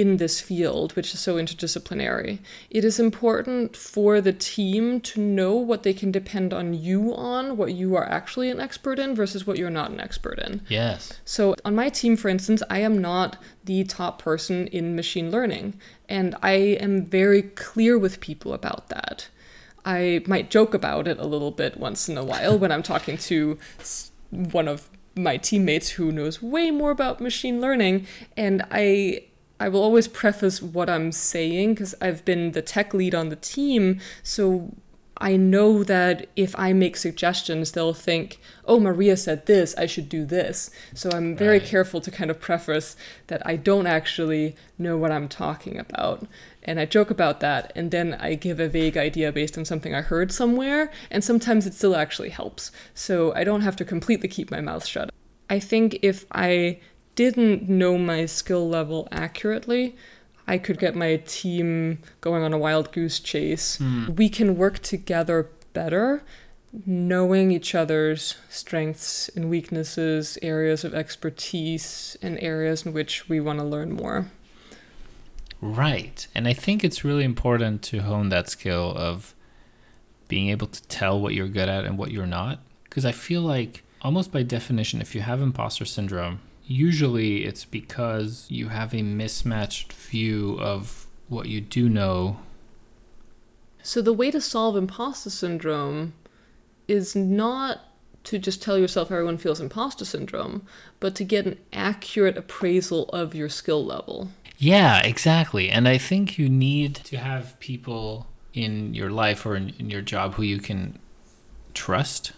in 0.00 0.16
this 0.16 0.40
field, 0.40 0.96
which 0.96 1.12
is 1.12 1.20
so 1.20 1.34
interdisciplinary. 1.34 2.38
It 2.70 2.86
is 2.86 2.98
important 2.98 3.76
for 3.76 4.22
the 4.22 4.32
team 4.32 5.02
to 5.02 5.20
know 5.20 5.54
what 5.54 5.82
they 5.82 5.92
can 5.92 6.10
depend 6.10 6.54
on 6.54 6.72
you 6.72 7.14
on, 7.14 7.58
what 7.58 7.74
you 7.74 7.94
are 7.96 8.08
actually 8.08 8.48
an 8.48 8.60
expert 8.60 8.98
in 8.98 9.14
versus 9.14 9.46
what 9.46 9.58
you're 9.58 9.68
not 9.68 9.90
an 9.90 10.00
expert 10.00 10.38
in. 10.38 10.62
Yes. 10.70 11.20
So 11.26 11.54
on 11.66 11.74
my 11.74 11.90
team, 11.90 12.16
for 12.16 12.30
instance, 12.30 12.62
I 12.70 12.78
am 12.78 12.98
not 12.98 13.36
the 13.66 13.84
top 13.84 14.22
person 14.22 14.68
in 14.68 14.96
machine 14.96 15.30
learning, 15.30 15.78
and 16.08 16.34
I 16.42 16.52
am 16.52 17.04
very 17.04 17.42
clear 17.42 17.98
with 17.98 18.20
people 18.20 18.54
about 18.54 18.88
that. 18.88 19.28
I 19.84 20.22
might 20.26 20.50
joke 20.50 20.72
about 20.72 21.08
it 21.08 21.18
a 21.18 21.26
little 21.26 21.50
bit 21.50 21.76
once 21.76 22.08
in 22.08 22.16
a 22.16 22.24
while 22.24 22.58
when 22.58 22.72
I'm 22.72 22.82
talking 22.82 23.18
to 23.18 23.58
one 24.30 24.66
of 24.66 24.88
my 25.14 25.36
teammates 25.36 25.90
who 25.90 26.10
knows 26.10 26.40
way 26.40 26.70
more 26.70 26.90
about 26.90 27.20
machine 27.20 27.60
learning, 27.60 28.06
and 28.34 28.64
I 28.70 29.24
I 29.60 29.68
will 29.68 29.82
always 29.82 30.08
preface 30.08 30.62
what 30.62 30.88
I'm 30.90 31.12
saying 31.12 31.74
because 31.74 31.94
I've 32.00 32.24
been 32.24 32.52
the 32.52 32.62
tech 32.62 32.94
lead 32.94 33.14
on 33.14 33.28
the 33.28 33.36
team. 33.36 34.00
So 34.22 34.74
I 35.22 35.36
know 35.36 35.84
that 35.84 36.28
if 36.34 36.58
I 36.58 36.72
make 36.72 36.96
suggestions, 36.96 37.72
they'll 37.72 37.92
think, 37.92 38.40
oh, 38.64 38.80
Maria 38.80 39.18
said 39.18 39.44
this, 39.44 39.74
I 39.76 39.84
should 39.84 40.08
do 40.08 40.24
this. 40.24 40.70
So 40.94 41.10
I'm 41.12 41.36
very 41.36 41.58
right. 41.58 41.68
careful 41.68 42.00
to 42.00 42.10
kind 42.10 42.30
of 42.30 42.40
preface 42.40 42.96
that 43.26 43.46
I 43.46 43.56
don't 43.56 43.86
actually 43.86 44.56
know 44.78 44.96
what 44.96 45.12
I'm 45.12 45.28
talking 45.28 45.78
about. 45.78 46.26
And 46.62 46.80
I 46.80 46.86
joke 46.86 47.10
about 47.10 47.40
that, 47.40 47.70
and 47.76 47.90
then 47.90 48.14
I 48.14 48.34
give 48.34 48.60
a 48.60 48.68
vague 48.68 48.96
idea 48.96 49.30
based 49.30 49.58
on 49.58 49.66
something 49.66 49.94
I 49.94 50.00
heard 50.00 50.32
somewhere, 50.32 50.90
and 51.10 51.22
sometimes 51.22 51.66
it 51.66 51.74
still 51.74 51.96
actually 51.96 52.30
helps. 52.30 52.72
So 52.94 53.34
I 53.34 53.44
don't 53.44 53.62
have 53.62 53.76
to 53.76 53.84
completely 53.84 54.28
keep 54.28 54.50
my 54.50 54.60
mouth 54.62 54.86
shut. 54.86 55.10
I 55.50 55.58
think 55.58 55.98
if 56.00 56.24
I 56.32 56.78
didn't 57.20 57.68
know 57.68 57.98
my 57.98 58.24
skill 58.24 58.66
level 58.66 59.06
accurately, 59.12 59.94
I 60.48 60.56
could 60.56 60.78
get 60.78 60.94
my 60.94 61.16
team 61.26 61.98
going 62.22 62.42
on 62.42 62.54
a 62.54 62.58
wild 62.58 62.92
goose 62.92 63.20
chase. 63.20 63.76
Mm. 63.76 64.16
We 64.16 64.30
can 64.30 64.56
work 64.56 64.78
together 64.78 65.50
better, 65.74 66.22
knowing 66.86 67.50
each 67.50 67.74
other's 67.74 68.36
strengths 68.48 69.28
and 69.36 69.50
weaknesses, 69.50 70.38
areas 70.40 70.82
of 70.82 70.94
expertise, 70.94 72.16
and 72.22 72.38
areas 72.40 72.86
in 72.86 72.94
which 72.94 73.28
we 73.28 73.38
want 73.38 73.58
to 73.58 73.66
learn 73.66 73.92
more. 73.92 74.30
Right. 75.60 76.26
And 76.34 76.48
I 76.48 76.54
think 76.54 76.82
it's 76.82 77.04
really 77.04 77.24
important 77.24 77.82
to 77.82 77.98
hone 77.98 78.30
that 78.30 78.48
skill 78.48 78.94
of 78.96 79.34
being 80.26 80.48
able 80.48 80.68
to 80.68 80.82
tell 80.84 81.20
what 81.20 81.34
you're 81.34 81.48
good 81.48 81.68
at 81.68 81.84
and 81.84 81.98
what 81.98 82.12
you're 82.12 82.24
not. 82.24 82.60
Because 82.84 83.04
I 83.04 83.12
feel 83.12 83.42
like, 83.42 83.82
almost 84.00 84.32
by 84.32 84.42
definition, 84.42 85.02
if 85.02 85.14
you 85.14 85.20
have 85.20 85.42
imposter 85.42 85.84
syndrome, 85.84 86.40
usually 86.70 87.44
it's 87.44 87.64
because 87.64 88.46
you 88.48 88.68
have 88.68 88.94
a 88.94 89.02
mismatched 89.02 89.92
view 89.92 90.56
of 90.60 91.06
what 91.28 91.46
you 91.46 91.60
do 91.60 91.88
know. 91.88 92.38
So 93.82 94.00
the 94.00 94.12
way 94.12 94.30
to 94.30 94.40
solve 94.40 94.76
imposter 94.76 95.30
syndrome 95.30 96.12
is 96.86 97.16
not 97.16 97.80
to 98.22 98.38
just 98.38 98.62
tell 98.62 98.78
yourself 98.78 99.10
everyone 99.10 99.38
feels 99.38 99.60
imposter 99.60 100.04
syndrome, 100.04 100.64
but 101.00 101.14
to 101.16 101.24
get 101.24 101.46
an 101.46 101.58
accurate 101.72 102.36
appraisal 102.36 103.08
of 103.08 103.34
your 103.34 103.48
skill 103.48 103.84
level. 103.84 104.28
Yeah, 104.56 105.00
exactly. 105.02 105.70
And 105.70 105.88
I 105.88 105.98
think 105.98 106.38
you 106.38 106.48
need 106.48 106.94
to 106.96 107.16
have 107.16 107.58
people 107.58 108.26
in 108.52 108.94
your 108.94 109.10
life 109.10 109.44
or 109.44 109.56
in, 109.56 109.74
in 109.78 109.90
your 109.90 110.02
job 110.02 110.34
who 110.34 110.42
you 110.44 110.58
can 110.58 110.98
trust. 111.74 112.32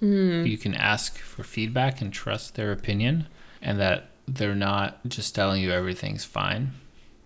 Mm. 0.00 0.48
You 0.48 0.58
can 0.58 0.74
ask 0.74 1.18
for 1.18 1.44
feedback 1.44 2.00
and 2.00 2.12
trust 2.12 2.56
their 2.56 2.72
opinion 2.72 3.26
and 3.62 3.78
that 3.80 4.10
they're 4.26 4.54
not 4.54 5.00
just 5.08 5.34
telling 5.34 5.62
you 5.62 5.72
everything's 5.72 6.24
fine. 6.24 6.72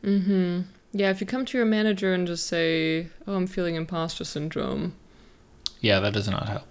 Mm-hmm. 0.03 0.63
Yeah, 0.93 1.11
if 1.11 1.21
you 1.21 1.27
come 1.27 1.45
to 1.45 1.59
your 1.59 1.67
manager 1.67 2.15
and 2.15 2.27
just 2.27 2.47
say, 2.47 3.09
"Oh, 3.27 3.35
I'm 3.35 3.47
feeling 3.47 3.75
imposter 3.75 4.25
syndrome," 4.25 4.95
yeah, 5.81 6.01
that 6.01 6.13
does 6.13 6.29
not 6.29 6.49
help. 6.49 6.67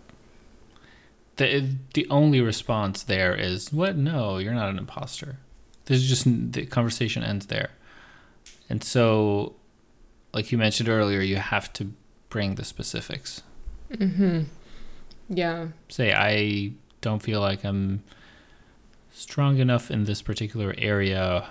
the 1.35 1.65
The 1.93 2.07
only 2.09 2.41
response 2.41 3.03
there 3.03 3.35
is, 3.35 3.73
"What? 3.73 3.97
No, 3.97 4.37
you're 4.37 4.53
not 4.53 4.69
an 4.69 4.77
imposter." 4.77 5.37
There's 5.85 6.07
just 6.07 6.25
the 6.53 6.65
conversation 6.65 7.23
ends 7.23 7.47
there, 7.47 7.71
and 8.69 8.83
so, 8.83 9.55
like 10.33 10.51
you 10.51 10.57
mentioned 10.57 10.87
earlier, 10.87 11.19
you 11.19 11.35
have 11.35 11.73
to 11.73 11.91
bring 12.29 12.55
the 12.55 12.63
specifics. 12.63 13.43
Mm-hmm. 13.91 14.43
Yeah. 15.29 15.67
Say, 15.89 16.13
I 16.13 16.71
don't 17.01 17.21
feel 17.21 17.41
like 17.41 17.63
I'm 17.63 18.03
strong 19.13 19.59
enough 19.59 19.89
in 19.89 20.03
this 20.05 20.21
particular 20.21 20.75
area. 20.77 21.47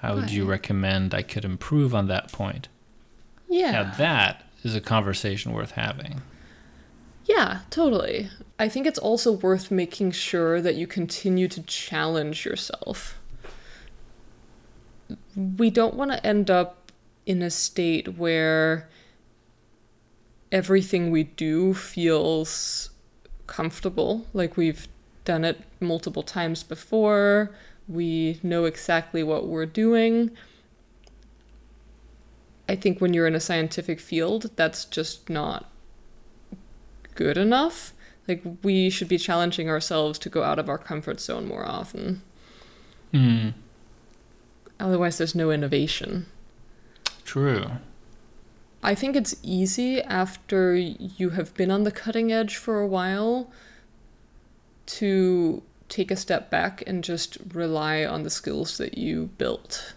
How 0.00 0.16
would 0.16 0.30
you 0.30 0.44
recommend 0.44 1.14
I 1.14 1.22
could 1.22 1.44
improve 1.44 1.94
on 1.94 2.08
that 2.08 2.32
point? 2.32 2.68
Yeah. 3.48 3.70
Now 3.70 3.94
that 3.96 4.44
is 4.64 4.74
a 4.74 4.80
conversation 4.80 5.52
worth 5.52 5.72
having. 5.72 6.20
Yeah, 7.24 7.60
totally. 7.70 8.28
I 8.58 8.68
think 8.68 8.86
it's 8.86 8.98
also 8.98 9.32
worth 9.32 9.70
making 9.70 10.10
sure 10.10 10.60
that 10.60 10.74
you 10.74 10.88
continue 10.88 11.46
to 11.48 11.62
challenge 11.62 12.44
yourself. 12.44 13.18
We 15.36 15.70
don't 15.70 15.94
want 15.94 16.10
to 16.10 16.26
end 16.26 16.50
up 16.50 16.90
in 17.24 17.42
a 17.42 17.50
state 17.50 18.18
where 18.18 18.88
everything 20.50 21.10
we 21.12 21.22
do 21.24 21.74
feels 21.74 22.90
comfortable, 23.46 24.26
like 24.32 24.56
we've 24.56 24.88
done 25.24 25.44
it 25.44 25.62
multiple 25.80 26.22
times 26.22 26.62
before. 26.62 27.50
We 27.88 28.40
know 28.42 28.64
exactly 28.64 29.22
what 29.22 29.46
we're 29.46 29.66
doing. 29.66 30.30
I 32.68 32.76
think 32.76 33.00
when 33.00 33.12
you're 33.12 33.26
in 33.26 33.34
a 33.34 33.40
scientific 33.40 34.00
field, 34.00 34.50
that's 34.56 34.84
just 34.84 35.28
not 35.28 35.70
good 37.14 37.36
enough. 37.36 37.92
Like, 38.28 38.42
we 38.62 38.88
should 38.88 39.08
be 39.08 39.18
challenging 39.18 39.68
ourselves 39.68 40.18
to 40.20 40.28
go 40.28 40.44
out 40.44 40.58
of 40.58 40.68
our 40.68 40.78
comfort 40.78 41.20
zone 41.20 41.46
more 41.46 41.66
often. 41.66 42.22
Mm. 43.12 43.54
Otherwise, 44.78 45.18
there's 45.18 45.34
no 45.34 45.50
innovation. 45.50 46.26
True. 47.24 47.64
I 48.82 48.94
think 48.94 49.16
it's 49.16 49.36
easy 49.42 50.00
after 50.00 50.74
you 50.74 51.30
have 51.30 51.54
been 51.54 51.70
on 51.70 51.84
the 51.84 51.92
cutting 51.92 52.32
edge 52.32 52.56
for 52.56 52.80
a 52.80 52.86
while 52.86 53.50
to 54.86 55.62
take 55.88 56.10
a 56.10 56.16
step 56.16 56.50
back 56.50 56.82
and 56.86 57.04
just 57.04 57.38
rely 57.52 58.04
on 58.04 58.22
the 58.22 58.30
skills 58.30 58.78
that 58.78 58.96
you 58.96 59.30
built. 59.38 59.94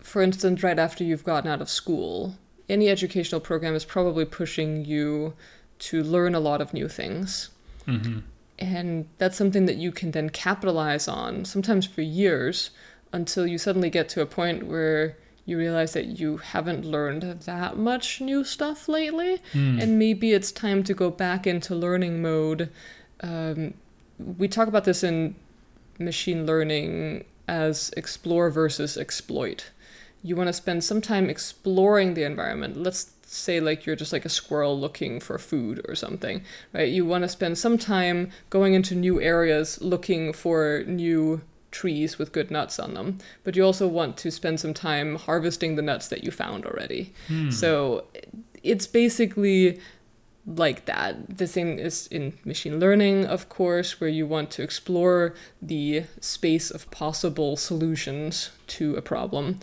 For 0.00 0.22
instance, 0.22 0.62
right 0.62 0.78
after 0.78 1.04
you've 1.04 1.24
gotten 1.24 1.50
out 1.50 1.60
of 1.60 1.70
school, 1.70 2.34
any 2.68 2.88
educational 2.88 3.40
program 3.40 3.74
is 3.74 3.84
probably 3.84 4.24
pushing 4.24 4.84
you 4.84 5.34
to 5.80 6.02
learn 6.02 6.34
a 6.34 6.40
lot 6.40 6.60
of 6.60 6.74
new 6.74 6.88
things. 6.88 7.50
Mm-hmm. 7.86 8.20
And 8.58 9.08
that's 9.18 9.36
something 9.36 9.66
that 9.66 9.76
you 9.76 9.92
can 9.92 10.10
then 10.10 10.30
capitalize 10.30 11.08
on, 11.08 11.44
sometimes 11.44 11.86
for 11.86 12.02
years, 12.02 12.70
until 13.12 13.46
you 13.46 13.56
suddenly 13.56 13.88
get 13.88 14.08
to 14.10 14.20
a 14.20 14.26
point 14.26 14.66
where 14.66 15.16
you 15.46 15.56
realize 15.56 15.94
that 15.94 16.20
you 16.20 16.36
haven't 16.36 16.84
learned 16.84 17.22
that 17.22 17.76
much 17.76 18.20
new 18.20 18.44
stuff 18.44 18.88
lately, 18.88 19.40
and 19.54 19.98
maybe 19.98 20.32
it's 20.32 20.52
time 20.52 20.84
to 20.84 20.94
go 20.94 21.10
back 21.10 21.46
into 21.46 21.74
learning 21.74 22.20
mode. 22.20 22.68
Um, 23.22 23.74
we 24.18 24.48
talk 24.48 24.68
about 24.68 24.84
this 24.84 25.02
in 25.02 25.34
machine 25.98 26.46
learning 26.46 27.24
as 27.48 27.92
explore 27.96 28.50
versus 28.50 28.96
exploit. 28.96 29.70
You 30.22 30.36
want 30.36 30.48
to 30.48 30.52
spend 30.52 30.84
some 30.84 31.00
time 31.00 31.30
exploring 31.30 32.14
the 32.14 32.24
environment. 32.24 32.76
Let's 32.76 33.12
say 33.22 33.60
like 33.60 33.86
you're 33.86 33.96
just 33.96 34.12
like 34.12 34.24
a 34.24 34.28
squirrel 34.28 34.78
looking 34.78 35.20
for 35.20 35.38
food 35.38 35.84
or 35.88 35.94
something, 35.94 36.42
right? 36.72 36.88
You 36.88 37.06
want 37.06 37.22
to 37.22 37.28
spend 37.28 37.58
some 37.58 37.78
time 37.78 38.30
going 38.50 38.74
into 38.74 38.94
new 38.94 39.20
areas 39.20 39.80
looking 39.80 40.32
for 40.32 40.84
new 40.86 41.40
trees 41.70 42.18
with 42.18 42.32
good 42.32 42.50
nuts 42.50 42.78
on 42.80 42.94
them, 42.94 43.18
but 43.44 43.54
you 43.54 43.64
also 43.64 43.86
want 43.86 44.16
to 44.18 44.30
spend 44.30 44.58
some 44.58 44.74
time 44.74 45.14
harvesting 45.16 45.76
the 45.76 45.82
nuts 45.82 46.08
that 46.08 46.24
you 46.24 46.30
found 46.32 46.66
already. 46.66 47.12
So 47.50 48.04
it's 48.62 48.86
basically 48.88 49.80
like 50.56 50.86
that. 50.86 51.38
The 51.38 51.46
same 51.46 51.78
is 51.78 52.06
in 52.08 52.32
machine 52.44 52.80
learning, 52.80 53.26
of 53.26 53.48
course, 53.48 54.00
where 54.00 54.10
you 54.10 54.26
want 54.26 54.50
to 54.52 54.62
explore 54.62 55.34
the 55.62 56.04
space 56.20 56.70
of 56.70 56.90
possible 56.90 57.56
solutions 57.56 58.50
to 58.68 58.96
a 58.96 59.02
problem, 59.02 59.58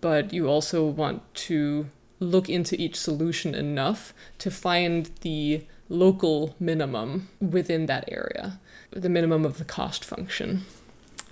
but 0.00 0.32
you 0.32 0.48
also 0.48 0.86
want 0.86 1.22
to 1.34 1.86
look 2.20 2.48
into 2.48 2.80
each 2.80 2.96
solution 2.96 3.54
enough 3.54 4.12
to 4.38 4.50
find 4.50 5.10
the 5.22 5.64
local 5.88 6.54
minimum 6.60 7.28
within 7.40 7.86
that 7.86 8.04
area, 8.08 8.60
the 8.90 9.08
minimum 9.08 9.44
of 9.44 9.58
the 9.58 9.64
cost 9.64 10.04
function. 10.04 10.64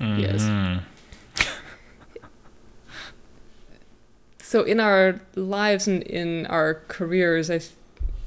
Yes. 0.01 0.43
Mhm. 0.43 0.83
So 4.41 4.63
in 4.63 4.81
our 4.81 5.21
lives 5.35 5.87
and 5.87 6.03
in 6.03 6.47
our 6.47 6.83
careers, 6.89 7.51
I, 7.51 7.61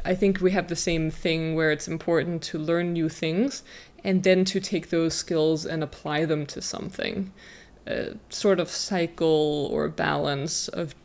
I 0.03 0.15
think 0.15 0.41
we 0.41 0.51
have 0.51 0.67
the 0.67 0.75
same 0.75 1.11
thing 1.11 1.55
where 1.55 1.71
it's 1.71 1.87
important 1.87 2.41
to 2.43 2.57
learn 2.57 2.93
new 2.93 3.09
things 3.09 3.63
and 4.03 4.23
then 4.23 4.45
to 4.45 4.59
take 4.59 4.89
those 4.89 5.13
skills 5.13 5.65
and 5.65 5.83
apply 5.83 6.25
them 6.25 6.45
to 6.47 6.61
something. 6.61 7.31
A 7.87 8.15
sort 8.29 8.59
of 8.59 8.69
cycle 8.69 9.69
or 9.71 9.89
balance 9.89 10.67
of 10.67 10.95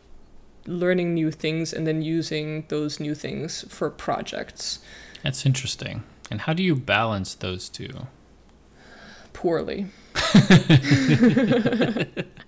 learning 0.66 1.14
new 1.14 1.30
things 1.30 1.72
and 1.72 1.86
then 1.86 2.02
using 2.02 2.64
those 2.68 2.98
new 2.98 3.14
things 3.14 3.64
for 3.68 3.88
projects 3.88 4.80
That's 5.22 5.46
interesting. 5.46 6.02
And 6.30 6.40
how 6.42 6.52
do 6.52 6.62
you 6.62 6.74
balance 6.74 7.34
those 7.34 7.68
two? 7.68 8.08
poorly. 9.36 9.86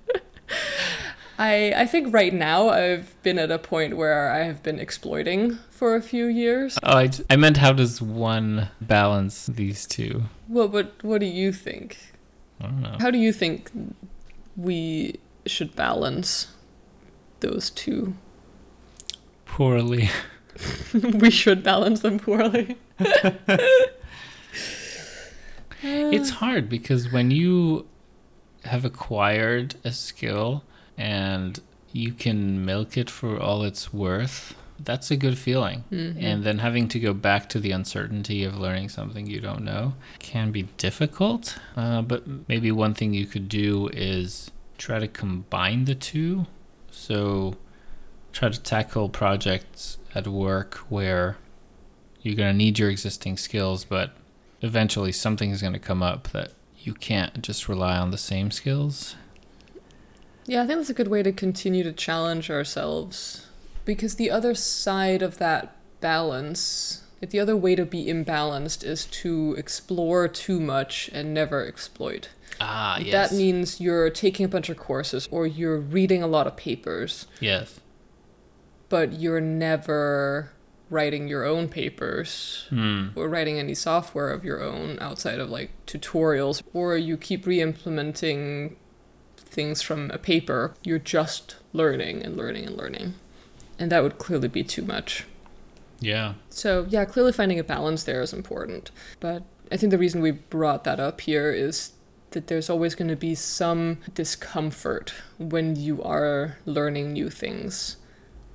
I 1.39 1.73
I 1.77 1.87
think 1.87 2.13
right 2.13 2.35
now 2.35 2.69
I've 2.69 3.15
been 3.23 3.39
at 3.39 3.51
a 3.51 3.59
point 3.59 3.97
where 3.97 4.31
I 4.31 4.45
have 4.45 4.63
been 4.63 4.79
exploiting 4.79 5.59
for 5.71 5.95
a 5.95 6.03
few 6.03 6.27
years. 6.27 6.79
Oh, 6.83 6.99
I, 6.99 7.11
I 7.31 7.37
meant 7.37 7.59
how 7.59 7.73
does 7.73 8.03
one 8.03 8.69
balance 8.81 9.47
these 9.47 9.87
two? 9.87 10.25
Well, 10.49 10.69
but 10.69 10.93
what 11.03 11.21
do 11.21 11.27
you 11.27 11.53
think? 11.53 11.99
I 12.61 12.65
don't 12.65 12.83
know. 12.83 12.97
How 13.01 13.11
do 13.11 13.19
you 13.19 13.33
think 13.33 13.71
we 14.57 15.21
should 15.47 15.77
balance 15.77 16.49
those 17.41 17.71
two? 17.71 18.15
Poorly. 19.45 20.11
we 20.93 21.31
should 21.31 21.63
balance 21.63 22.01
them 22.01 22.19
poorly. 22.19 22.77
It's 25.81 26.31
hard 26.31 26.69
because 26.69 27.13
when 27.13 27.31
you 27.31 27.87
have 28.65 28.85
acquired 28.85 29.77
a 29.85 29.93
skill 29.93 30.65
and 30.99 31.61
you 31.93 32.13
can 32.13 32.65
milk 32.67 32.99
it 32.99 33.09
for 33.09 33.41
all 33.41 33.63
it's 33.63 33.93
worth, 33.95 34.55
that's 34.81 35.11
a 35.11 35.17
good 35.17 35.39
feeling. 35.39 35.85
And 36.23 36.45
then 36.45 36.59
having 36.59 36.89
to 36.89 37.01
go 37.01 37.13
back 37.15 37.49
to 37.51 37.61
the 37.61 37.73
uncertainty 37.73 38.45
of 38.45 38.57
learning 38.59 38.91
something 38.91 39.27
you 39.27 39.41
don't 39.41 39.65
know 39.65 39.95
can 40.19 40.53
be 40.53 40.65
difficult. 40.77 41.59
Uh, 41.77 42.03
but 42.03 42.25
maybe 42.49 42.71
one 42.71 42.95
thing 42.95 43.15
you 43.15 43.27
could 43.27 43.49
do 43.49 43.89
is 43.93 44.51
try 44.77 44.99
to 44.99 45.09
combine 45.09 45.85
the 45.87 45.95
two. 45.95 46.47
So 46.91 47.57
try 48.33 48.51
to 48.51 48.61
tackle 48.61 49.09
projects 49.09 49.99
at 50.15 50.29
work 50.29 50.75
where 50.89 51.39
you're 52.23 52.37
going 52.37 52.53
to 52.53 52.57
need 52.57 52.79
your 52.79 52.91
existing 52.91 53.37
skills, 53.37 53.85
but 53.85 54.13
eventually 54.61 55.13
something 55.13 55.51
is 55.51 55.61
going 55.61 55.73
to 55.73 55.79
come 55.79 56.03
up 56.03 56.29
that 56.29 56.53
you 56.79 56.95
can't 56.95 57.43
just 57.43 57.69
rely 57.69 57.97
on 57.97 58.11
the 58.11 58.19
same 58.19 58.51
skills. 58.51 59.17
Yeah, 60.49 60.63
I 60.63 60.67
think 60.67 60.79
that's 60.79 60.91
a 60.91 60.95
good 60.95 61.09
way 61.09 61.23
to 61.23 61.31
continue 61.31 61.85
to 61.85 61.93
challenge 61.93 62.51
ourselves 62.51 63.47
because 63.85 64.15
the 64.15 64.31
other 64.31 64.55
side 64.55 65.21
of 65.21 65.37
that 65.39 65.77
balance, 66.01 67.03
the 67.21 67.39
other 67.39 67.55
way 67.57 67.75
to 67.77 67.85
be 67.85 68.07
imbalanced 68.07 68.83
is 68.83 69.05
to 69.07 69.55
explore 69.59 70.27
too 70.27 70.59
much 70.59 71.11
and 71.13 71.35
never 71.35 71.67
exploit. 71.67 72.31
Ah, 72.61 72.99
yes. 72.99 73.31
That 73.31 73.37
means 73.37 73.79
you're 73.79 74.09
taking 74.09 74.47
a 74.47 74.49
bunch 74.49 74.71
of 74.71 74.79
courses 74.79 75.29
or 75.31 75.47
you're 75.47 75.79
reading 75.79 76.23
a 76.23 76.27
lot 76.27 76.47
of 76.47 76.57
papers, 76.57 77.27
yes. 77.41 77.81
but 78.89 79.13
you're 79.21 79.41
never 79.43 80.51
writing 80.91 81.29
your 81.29 81.45
own 81.45 81.69
papers 81.69 82.65
Hmm. 82.71 83.09
or 83.15 83.29
writing 83.29 83.59
any 83.59 83.75
software 83.75 84.31
of 84.31 84.43
your 84.45 84.63
own 84.63 84.97
outside 85.03 85.39
of 85.39 85.51
like 85.51 85.71
tutorials, 85.87 86.63
or 86.73 86.97
you 86.97 87.19
keep 87.19 87.47
re 87.47 87.61
implementing 87.61 88.77
things 89.59 89.83
from 89.83 90.09
a 90.13 90.19
paper. 90.19 90.73
You're 90.85 91.01
just 91.01 91.57
learning 91.73 92.23
and 92.23 92.37
learning 92.37 92.65
and 92.65 92.77
learning. 92.77 93.15
And 93.77 93.91
that 93.91 94.05
would 94.05 94.17
clearly 94.17 94.47
be 94.47 94.63
too 94.63 94.83
much. 94.83 95.25
Yeah. 95.99 96.35
So, 96.49 96.87
yeah, 96.89 97.05
clearly 97.05 97.33
finding 97.33 97.59
a 97.59 97.65
balance 97.65 98.05
there 98.05 98.23
is 98.23 98.33
important. 98.33 98.93
But 99.19 99.43
I 99.73 99.77
think 99.77 99.91
the 99.91 99.99
reason 99.99 100.21
we 100.21 100.31
brought 100.31 100.85
that 100.85 101.01
up 101.01 101.23
here 101.23 101.51
is 101.51 101.91
that 102.31 102.47
there's 102.47 102.71
always 102.71 102.95
going 102.95 103.09
to 103.09 103.17
be 103.17 103.35
some 103.35 103.99
discomfort 104.15 105.13
when 105.39 105.75
you 105.75 106.01
are 106.05 106.59
learning 106.65 107.13
new 107.13 107.29
things. 107.29 107.97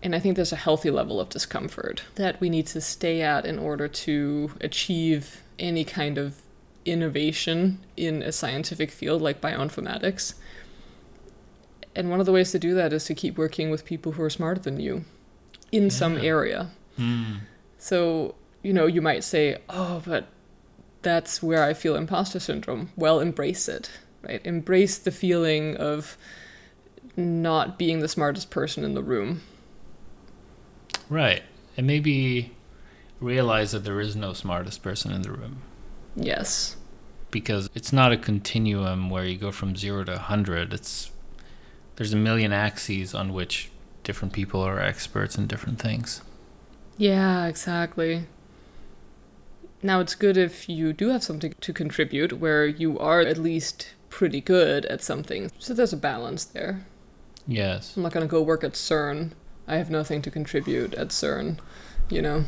And 0.02 0.16
I 0.16 0.20
think 0.22 0.38
there's 0.38 0.54
a 0.54 0.68
healthy 0.68 0.90
level 0.90 1.20
of 1.20 1.28
discomfort 1.28 2.04
that 2.16 2.40
we 2.40 2.50
need 2.50 2.68
to 2.68 2.80
stay 2.80 3.22
at 3.22 3.46
in 3.46 3.60
order 3.60 3.90
to 3.90 4.52
achieve 4.62 5.44
any 5.60 5.84
kind 5.84 6.18
of 6.18 6.42
innovation 6.86 7.80
in 7.98 8.22
a 8.22 8.32
scientific 8.32 8.90
field 8.90 9.22
like 9.22 9.42
bioinformatics. 9.42 10.36
And 11.96 12.10
one 12.10 12.20
of 12.20 12.26
the 12.26 12.32
ways 12.32 12.52
to 12.52 12.60
do 12.60 12.74
that 12.74 12.92
is 12.94 13.06
to 13.06 13.14
keep 13.16 13.38
working 13.38 13.70
with 13.70 13.86
people 13.86 14.14
who 14.14 14.24
are 14.24 14.30
smarter 14.30 14.60
than 14.62 14.80
you 14.80 15.06
in 15.72 15.90
some 15.90 16.18
area. 16.18 16.72
Hmm. 16.98 17.34
So, 17.78 18.36
you 18.62 18.74
know, 18.74 18.86
you 18.88 19.02
might 19.02 19.24
say, 19.24 19.58
oh, 19.70 20.02
but 20.06 20.28
that's 21.02 21.44
where 21.44 21.64
I 21.64 21.74
feel 21.74 21.96
imposter 21.96 22.40
syndrome. 22.40 22.90
Well, 22.96 23.20
embrace 23.20 23.68
it, 23.68 23.92
right? 24.22 24.42
Embrace 24.46 24.98
the 24.98 25.12
feeling 25.12 25.76
of 25.78 26.18
not 27.16 27.78
being 27.78 28.00
the 28.00 28.08
smartest 28.08 28.50
person 28.50 28.84
in 28.84 28.94
the 28.96 29.04
room. 29.04 29.42
Right. 31.10 31.44
And 31.78 31.86
maybe 31.86 32.52
realize 33.20 33.72
that 33.72 33.84
there 33.84 34.00
is 34.00 34.16
no 34.16 34.34
smartest 34.34 34.82
person 34.84 35.12
in 35.12 35.22
the 35.22 35.32
room 35.32 35.62
Yes. 36.16 36.76
because 37.32 37.70
it's 37.74 37.94
not 37.94 38.12
a 38.12 38.18
continuum 38.18 39.10
where 39.10 39.26
you 39.26 39.38
go 39.38 39.52
from 39.52 39.76
0 39.76 40.06
to 40.06 40.12
100. 40.14 40.74
It's 40.74 41.12
there's 41.96 42.14
a 42.14 42.18
million 42.18 42.52
axes 42.54 43.14
on 43.14 43.34
which 43.34 43.70
different 44.04 44.34
people 44.34 44.62
are 44.62 44.80
experts 44.80 45.38
in 45.38 45.48
different 45.48 45.80
things. 45.80 46.22
Yeah, 46.98 47.46
exactly. 47.46 48.26
Now, 49.82 50.00
it's 50.00 50.16
good 50.16 50.38
if 50.38 50.70
you 50.70 50.94
do 50.94 51.10
have 51.10 51.24
something 51.24 51.56
to 51.60 51.74
contribute 51.74 52.34
where 52.34 52.66
you 52.66 52.98
are 53.00 53.20
at 53.22 53.38
least 53.38 53.94
pretty 54.10 54.42
good 54.42 54.86
at 54.86 55.04
something. 55.04 55.52
So 55.60 55.74
there's 55.74 55.94
a 55.94 55.98
balance 55.98 56.46
there. 56.46 56.86
Yes. 57.48 57.98
I'm 57.98 58.04
not 58.04 58.14
going 58.14 58.26
to 58.26 58.32
go 58.32 58.42
work 58.42 58.64
at 58.64 58.74
CERN. 58.74 59.32
I 59.68 59.76
have 59.76 59.90
nothing 59.90 60.22
to 60.22 60.32
contribute 60.32 60.94
at 60.94 61.10
CERN, 61.10 61.58
you 62.10 62.22
know? 62.22 62.46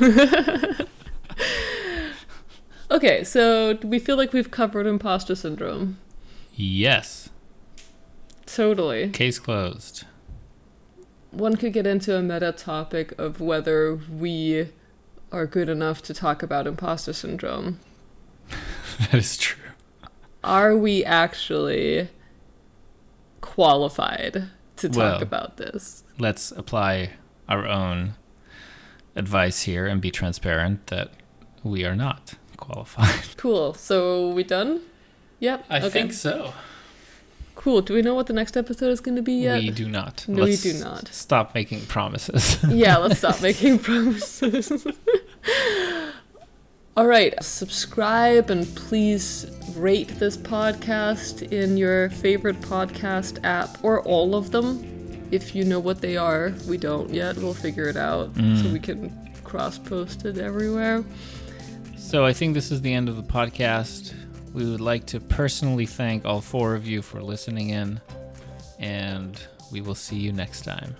okay, 2.90 3.24
so 3.24 3.74
do 3.74 3.88
we 3.88 3.98
feel 3.98 4.16
like 4.16 4.32
we've 4.32 4.50
covered 4.50 4.86
imposter 4.86 5.34
syndrome? 5.34 5.98
Yes. 6.54 7.30
Totally. 8.46 9.10
Case 9.10 9.38
closed. 9.38 10.04
One 11.30 11.56
could 11.56 11.72
get 11.72 11.86
into 11.86 12.16
a 12.16 12.22
meta 12.22 12.52
topic 12.52 13.16
of 13.18 13.40
whether 13.40 13.94
we 13.94 14.68
are 15.30 15.46
good 15.46 15.68
enough 15.68 16.02
to 16.02 16.14
talk 16.14 16.42
about 16.42 16.66
imposter 16.66 17.12
syndrome. 17.12 17.78
that 18.98 19.14
is 19.14 19.36
true. 19.36 19.62
Are 20.42 20.76
we 20.76 21.04
actually 21.04 22.08
qualified 23.40 24.48
to 24.76 24.88
talk 24.88 24.96
Well. 24.96 25.22
about 25.22 25.56
this? 25.56 26.02
Let's 26.18 26.50
apply 26.50 27.10
our 27.48 27.66
own 27.66 28.14
advice 29.14 29.62
here 29.62 29.86
and 29.86 30.00
be 30.00 30.10
transparent 30.10 30.88
that 30.88 31.12
we 31.62 31.84
are 31.84 31.96
not 31.96 32.34
qualified. 32.60 33.24
Cool. 33.36 33.74
So 33.74 34.28
we 34.30 34.44
done? 34.44 34.82
Yep. 35.40 35.64
I 35.70 35.78
okay. 35.78 35.88
think 35.88 36.12
so. 36.12 36.52
Cool. 37.54 37.80
Do 37.82 37.94
we 37.94 38.02
know 38.02 38.14
what 38.14 38.26
the 38.26 38.32
next 38.32 38.56
episode 38.56 38.90
is 38.90 39.00
going 39.00 39.16
to 39.16 39.22
be 39.22 39.32
yet? 39.34 39.58
We 39.60 39.70
do 39.70 39.88
not. 39.88 40.24
No, 40.28 40.44
we 40.44 40.56
do 40.56 40.72
not. 40.74 41.08
Stop 41.08 41.54
making 41.54 41.80
promises. 41.86 42.58
yeah, 42.68 42.96
let's 42.98 43.18
stop 43.18 43.40
making 43.48 43.78
promises. 43.80 44.86
All 46.96 47.06
right, 47.06 47.32
subscribe 47.42 48.50
and 48.50 48.66
please 48.76 49.46
rate 49.76 50.08
this 50.18 50.36
podcast 50.36 51.50
in 51.52 51.76
your 51.76 52.10
favorite 52.10 52.60
podcast 52.60 53.42
app 53.44 53.82
or 53.82 54.02
all 54.02 54.34
of 54.34 54.50
them. 54.50 54.84
If 55.30 55.54
you 55.54 55.64
know 55.64 55.78
what 55.80 56.00
they 56.00 56.16
are, 56.16 56.52
we 56.68 56.76
don't 56.76 57.10
yet. 57.10 57.36
We'll 57.36 57.54
figure 57.54 57.86
it 57.88 57.96
out 57.96 58.34
Mm. 58.34 58.62
so 58.62 58.68
we 58.70 58.80
can 58.80 59.30
cross 59.44 59.78
post 59.78 60.24
it 60.24 60.36
everywhere. 60.38 61.04
So 62.10 62.24
I 62.24 62.32
think 62.32 62.54
this 62.54 62.72
is 62.72 62.80
the 62.80 62.92
end 62.92 63.08
of 63.08 63.14
the 63.14 63.22
podcast. 63.22 64.12
We 64.52 64.68
would 64.68 64.80
like 64.80 65.06
to 65.06 65.20
personally 65.20 65.86
thank 65.86 66.24
all 66.24 66.40
four 66.40 66.74
of 66.74 66.84
you 66.84 67.02
for 67.02 67.22
listening 67.22 67.70
in, 67.70 68.00
and 68.80 69.40
we 69.70 69.80
will 69.80 69.94
see 69.94 70.16
you 70.16 70.32
next 70.32 70.62
time. 70.62 70.96